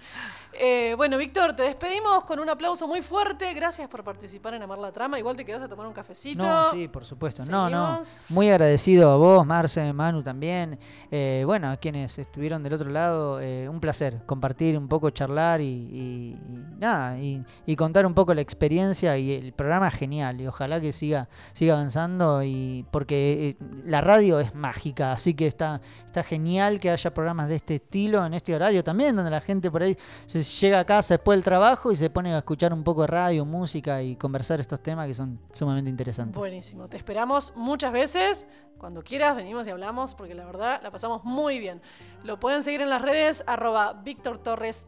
Eh, 0.59 0.95
bueno, 0.97 1.17
Víctor, 1.19 1.53
te 1.53 1.61
despedimos 1.61 2.23
con 2.23 2.39
un 2.39 2.49
aplauso 2.49 2.87
muy 2.87 3.03
fuerte. 3.03 3.53
Gracias 3.53 3.87
por 3.87 4.03
participar 4.03 4.55
en 4.55 4.63
Amar 4.63 4.79
la 4.79 4.91
Trama. 4.91 5.19
Igual 5.19 5.35
te 5.37 5.45
quedas 5.45 5.61
a 5.61 5.67
tomar 5.67 5.85
un 5.85 5.93
cafecito. 5.93 6.41
No, 6.41 6.71
sí, 6.71 6.87
por 6.87 7.05
supuesto. 7.05 7.43
No, 7.45 7.69
no. 7.69 8.03
Seguimos. 8.03 8.29
Muy 8.29 8.49
agradecido 8.49 9.11
a 9.11 9.17
vos, 9.17 9.45
Marce, 9.45 9.93
Manu 9.93 10.23
también. 10.23 10.79
Eh, 11.11 11.43
bueno, 11.45 11.69
a 11.69 11.77
quienes 11.77 12.17
estuvieron 12.17 12.63
del 12.63 12.73
otro 12.73 12.89
lado, 12.89 13.39
eh, 13.39 13.69
un 13.69 13.79
placer 13.79 14.21
compartir 14.25 14.75
un 14.79 14.87
poco, 14.87 15.11
charlar 15.11 15.61
y, 15.61 15.65
y- 15.65 16.37
y 16.49 16.79
nada, 16.79 17.19
y, 17.19 17.43
y 17.67 17.75
contar 17.75 18.07
un 18.07 18.15
poco 18.15 18.33
la 18.33 18.41
experiencia 18.41 19.15
y 19.17 19.33
el 19.33 19.53
programa 19.53 19.91
genial 19.91 20.41
y 20.41 20.47
ojalá 20.47 20.81
que 20.81 20.91
siga, 20.91 21.29
siga 21.53 21.75
avanzando 21.75 22.41
y 22.43 22.83
porque 22.91 23.49
eh, 23.59 23.65
la 23.85 24.01
radio 24.01 24.39
es 24.39 24.55
mágica, 24.55 25.11
así 25.11 25.35
que 25.35 25.45
está, 25.45 25.81
genial 26.24 26.80
que 26.80 26.89
haya 26.89 27.13
programas 27.13 27.49
de 27.49 27.55
este 27.55 27.76
estilo 27.76 28.26
en 28.26 28.34
este 28.34 28.55
horario 28.55 28.84
también, 28.84 29.15
donde 29.15 29.32
la 29.32 29.41
gente 29.41 29.72
por 29.72 29.84
ahí 29.84 29.97
se 30.26 30.41
llega 30.41 30.80
a 30.80 30.86
casa 30.86 31.15
después 31.15 31.38
del 31.38 31.43
trabajo 31.43 31.91
y 31.91 31.95
se 31.95 32.09
pone 32.09 32.34
a 32.34 32.39
escuchar 32.39 32.74
un 32.74 32.84
poco 32.84 33.01
de 33.01 33.07
radio, 33.07 33.45
música 33.45 34.01
y 34.01 34.15
conversar 34.15 34.59
estos 34.59 34.82
temas 34.82 35.07
que 35.07 35.13
son 35.13 35.39
sumamente 35.53 35.89
interesantes. 35.89 36.36
Buenísimo. 36.36 36.88
Te 36.88 36.97
esperamos 36.97 37.53
muchas 37.55 37.91
veces. 37.91 38.47
Cuando 38.78 39.03
quieras, 39.03 39.36
venimos 39.36 39.65
y 39.65 39.72
hablamos, 39.72 40.13
porque 40.13 40.36
la 40.36 40.45
verdad 40.45 40.80
la 40.84 40.91
pasamos 40.91 41.24
muy 41.24 41.57
bien. 41.57 41.82
Lo 42.24 42.39
pueden 42.39 42.61
seguir 42.61 42.82
en 42.82 42.89
las 42.89 43.01
redes, 43.01 43.43
arroba 43.47 43.93
Víctor 43.93 44.38
Torres 44.38 44.88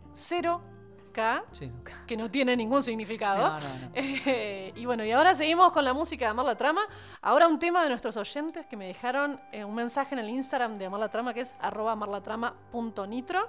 0K, 1.11 1.43
Sí, 1.51 1.71
que 2.07 2.17
no 2.17 2.29
tiene 2.31 2.55
ningún 2.55 2.83
significado. 2.83 3.49
No, 3.49 3.59
no, 3.59 3.59
no. 3.59 3.89
Eh, 3.95 4.73
y 4.75 4.85
bueno, 4.85 5.03
y 5.03 5.11
ahora 5.11 5.33
seguimos 5.35 5.71
con 5.71 5.83
la 5.83 5.93
música 5.93 6.25
de 6.25 6.31
Amar 6.31 6.45
la 6.45 6.55
Trama. 6.55 6.81
Ahora 7.21 7.47
un 7.47 7.59
tema 7.59 7.83
de 7.83 7.89
nuestros 7.89 8.15
oyentes 8.17 8.65
que 8.65 8.77
me 8.77 8.87
dejaron 8.87 9.39
eh, 9.51 9.63
un 9.63 9.75
mensaje 9.75 10.15
en 10.15 10.19
el 10.19 10.29
Instagram 10.29 10.77
de 10.77 10.85
Amar 10.85 10.99
la 10.99 11.09
Trama, 11.09 11.33
que 11.33 11.41
es 11.41 11.53
arroba 11.59 11.93
amarlatrama.nitro. 11.93 13.47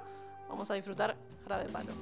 Vamos 0.49 0.71
a 0.71 0.75
disfrutar 0.75 1.17
Jarabe 1.45 1.65
de 1.65 1.71
Palo. 1.71 1.93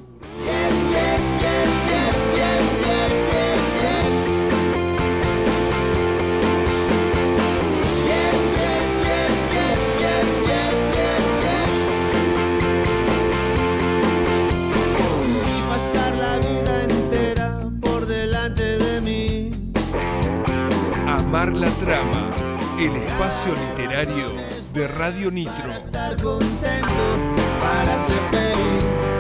Amar 21.29 21.53
la 21.53 21.68
trama, 21.72 22.35
el 22.79 22.97
espacio 22.97 23.53
literario 23.68 24.33
de 24.72 24.89
Radio 24.89 25.31
Nitro. 25.31 25.70
Estar 25.74 26.16
contento 26.22 27.05
para 27.61 27.99
ser 27.99 28.18
feliz. 28.31 29.17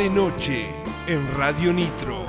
Tarde-noche, 0.00 0.72
en 1.06 1.28
Radio 1.34 1.74
Nitro. 1.74 2.19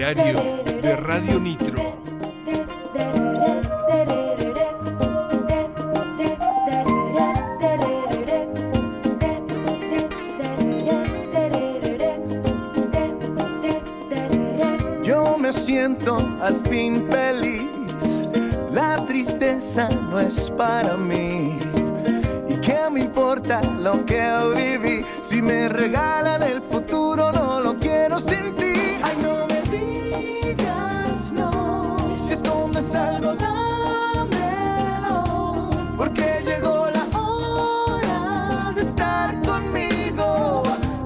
Espacio 0.00 0.53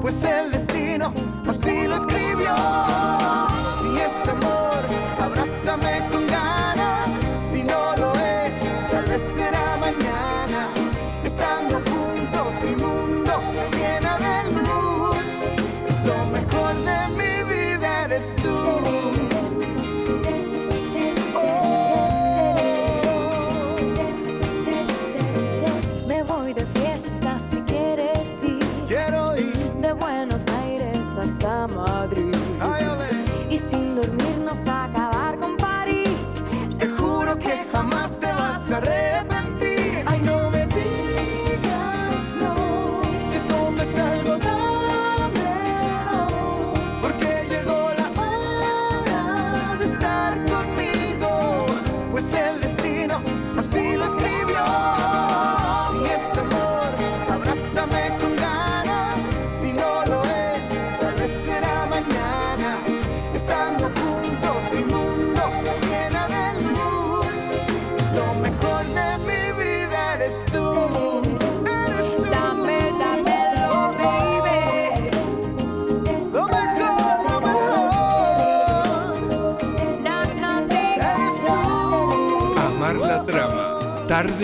Pues 0.08 0.24
el 0.24 0.50
destino 0.50 1.12
así 1.46 1.86
lo 1.86 1.96
escribió. 1.96 2.77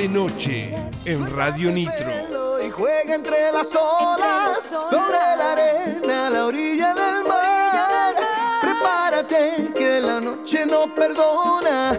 Tarde-noche, 0.04 0.74
en 1.06 1.34
Radio 1.34 1.70
Nitro. 1.70 2.62
y 2.62 2.70
juega 2.70 3.14
entre 3.14 3.50
las 3.52 3.74
olas 3.74 4.58
sobre 4.90 5.18
la 5.38 5.52
arena 5.52 6.30
la 6.30 6.46
orilla 6.46 6.94
del 6.94 7.24
mar. 7.24 8.14
Prepárate 8.60 9.72
que 9.74 10.00
la 10.00 10.20
noche 10.20 10.66
no 10.66 10.94
perdona. 10.94 11.98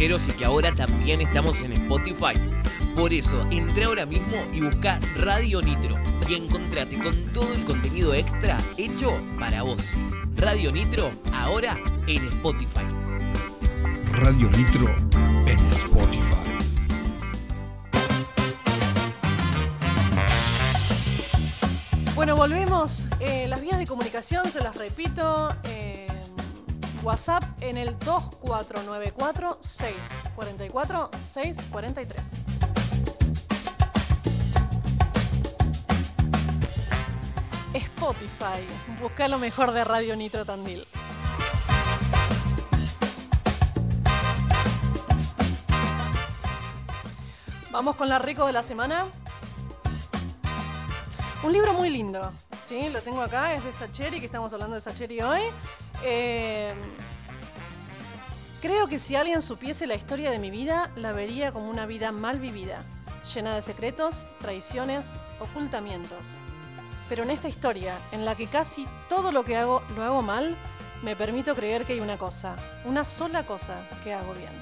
Tan 0.00 0.08
cancheros 0.08 0.28
y 0.28 0.32
que 0.32 0.44
ahora 0.46 0.72
también 0.72 1.20
estamos 1.20 1.60
en 1.60 1.72
Spotify? 1.72 2.32
Por 2.94 3.12
eso, 3.12 3.46
entra 3.50 3.86
ahora 3.86 4.06
mismo 4.06 4.36
y 4.52 4.60
busca 4.60 4.98
Radio 5.16 5.60
Nitro 5.60 5.96
y 6.28 6.34
encontrate 6.34 6.98
con 6.98 7.14
todo 7.34 7.52
el 7.52 7.64
contenido 7.64 8.14
extra 8.14 8.58
hecho 8.78 9.12
para 9.38 9.62
vos. 9.62 9.94
Radio 10.36 10.72
Nitro, 10.72 11.10
ahora 11.34 11.78
en 12.06 12.26
Spotify. 12.28 12.86
Radio 14.12 14.50
Nitro 14.50 14.88
en 15.46 15.58
Spotify. 15.66 16.34
Bueno, 22.14 22.36
volvemos. 22.36 23.04
Eh, 23.20 23.46
las 23.48 23.60
vías 23.60 23.78
de 23.78 23.86
comunicación, 23.86 24.50
se 24.50 24.60
las 24.60 24.76
repito. 24.76 25.54
eh, 25.64 26.06
WhatsApp 27.02 27.42
en 27.60 27.76
el 27.76 27.98
2494 27.98 29.58
644 29.60 31.10
643. 31.22 32.30
Spotify. 37.74 38.66
Busca 39.00 39.28
lo 39.28 39.38
mejor 39.38 39.72
de 39.72 39.84
Radio 39.84 40.16
Nitro 40.16 40.44
Tandil. 40.44 40.86
Vamos 47.70 47.96
con 47.96 48.08
la 48.08 48.18
rico 48.18 48.46
de 48.46 48.52
la 48.52 48.62
semana. 48.62 49.06
Un 51.42 51.52
libro 51.52 51.72
muy 51.72 51.88
lindo, 51.88 52.32
¿sí? 52.66 52.88
Lo 52.90 53.00
tengo 53.00 53.22
acá, 53.22 53.54
es 53.54 53.64
de 53.64 53.72
Sacheri, 53.72 54.20
que 54.20 54.26
estamos 54.26 54.52
hablando 54.52 54.74
de 54.74 54.80
Sacheri 54.80 55.20
hoy. 55.22 55.40
Eh, 56.02 56.74
creo 58.60 58.86
que 58.86 58.98
si 58.98 59.16
alguien 59.16 59.42
supiese 59.42 59.86
la 59.86 59.94
historia 59.94 60.30
de 60.30 60.38
mi 60.38 60.50
vida, 60.50 60.90
la 60.96 61.12
vería 61.12 61.52
como 61.52 61.70
una 61.70 61.86
vida 61.86 62.12
mal 62.12 62.38
vivida, 62.38 62.82
llena 63.34 63.54
de 63.54 63.62
secretos, 63.62 64.26
traiciones, 64.40 65.16
ocultamientos. 65.40 66.36
Pero 67.08 67.24
en 67.24 67.30
esta 67.30 67.48
historia, 67.48 67.96
en 68.12 68.24
la 68.24 68.36
que 68.36 68.46
casi 68.46 68.86
todo 69.08 69.32
lo 69.32 69.44
que 69.44 69.56
hago 69.56 69.82
lo 69.96 70.04
hago 70.04 70.22
mal, 70.22 70.56
me 71.02 71.16
permito 71.16 71.54
creer 71.54 71.84
que 71.84 71.94
hay 71.94 72.00
una 72.00 72.18
cosa, 72.18 72.54
una 72.84 73.04
sola 73.04 73.44
cosa 73.44 73.88
que 74.04 74.12
hago 74.12 74.32
bien. 74.34 74.52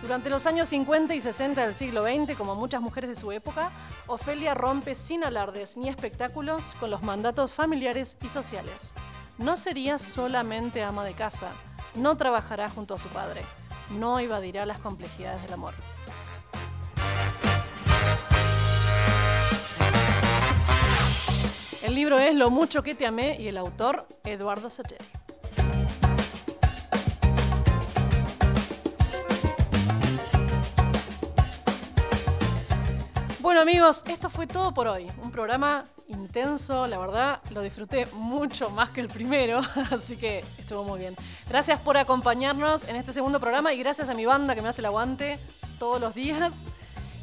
Durante 0.00 0.30
los 0.30 0.46
años 0.46 0.70
50 0.70 1.14
y 1.14 1.20
60 1.20 1.62
del 1.62 1.74
siglo 1.74 2.04
XX, 2.04 2.36
como 2.36 2.54
muchas 2.54 2.80
mujeres 2.80 3.10
de 3.10 3.16
su 3.16 3.32
época, 3.32 3.70
Ofelia 4.06 4.54
rompe 4.54 4.94
sin 4.94 5.24
alardes 5.24 5.76
ni 5.76 5.90
espectáculos 5.90 6.62
con 6.80 6.90
los 6.90 7.02
mandatos 7.02 7.50
familiares 7.50 8.16
y 8.24 8.28
sociales. 8.28 8.94
No 9.36 9.58
sería 9.58 9.98
solamente 9.98 10.82
ama 10.82 11.04
de 11.04 11.12
casa, 11.12 11.50
no 11.94 12.16
trabajará 12.16 12.68
junto 12.70 12.94
a 12.94 12.98
su 12.98 13.08
padre, 13.08 13.42
no 13.90 14.18
evadirá 14.18 14.66
las 14.66 14.78
complejidades 14.78 15.42
del 15.42 15.52
amor. 15.52 15.74
El 21.82 21.94
libro 21.94 22.18
es 22.18 22.34
Lo 22.34 22.50
mucho 22.50 22.82
que 22.82 22.94
te 22.94 23.06
amé 23.06 23.36
y 23.40 23.48
el 23.48 23.56
autor 23.56 24.06
Eduardo 24.24 24.70
Sageri. 24.70 25.04
Bueno 33.40 33.62
amigos, 33.62 34.04
esto 34.06 34.30
fue 34.30 34.46
todo 34.46 34.72
por 34.72 34.86
hoy. 34.86 35.10
Un 35.22 35.32
programa 35.32 35.86
intenso, 36.10 36.86
la 36.86 36.98
verdad, 36.98 37.40
lo 37.50 37.62
disfruté 37.62 38.06
mucho 38.12 38.70
más 38.70 38.90
que 38.90 39.00
el 39.00 39.08
primero, 39.08 39.60
así 39.90 40.16
que 40.16 40.44
estuvo 40.58 40.84
muy 40.84 40.98
bien. 40.98 41.14
Gracias 41.48 41.80
por 41.80 41.96
acompañarnos 41.96 42.88
en 42.88 42.96
este 42.96 43.12
segundo 43.12 43.40
programa 43.40 43.72
y 43.72 43.78
gracias 43.78 44.08
a 44.08 44.14
mi 44.14 44.26
banda 44.26 44.54
que 44.54 44.62
me 44.62 44.68
hace 44.68 44.82
el 44.82 44.86
aguante 44.86 45.38
todos 45.78 46.00
los 46.00 46.14
días. 46.14 46.52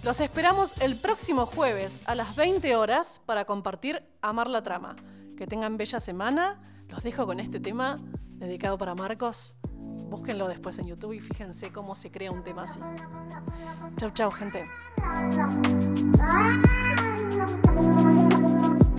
Los 0.04 0.20
esperamos 0.22 0.74
el 0.80 0.96
próximo 0.96 1.46
jueves 1.46 2.02
a 2.06 2.16
las 2.16 2.36
20 2.36 2.76
horas 2.76 3.22
para 3.26 3.46
compartir 3.46 4.04
Amar 4.22 4.48
la 4.48 4.64
Trama. 4.64 4.96
Que 5.38 5.48
tengan 5.48 5.78
bella 5.78 6.00
semana. 6.00 6.62
Los 6.90 7.04
dejo 7.04 7.26
con 7.26 7.40
este 7.40 7.60
tema 7.60 7.98
dedicado 8.30 8.78
para 8.78 8.96
Marcos. 8.96 9.56
Búsquenlo 10.10 10.48
después 10.48 10.78
en 10.80 10.88
YouTube 10.88 11.14
y 11.14 11.20
fíjense 11.20 11.72
cómo 11.72 11.94
se 11.94 12.12
crea 12.12 12.32
un 12.32 12.44
tema 12.44 12.64
así. 12.64 12.80
Chau, 13.98 14.12
chau, 14.12 14.32
gente. 14.32 14.66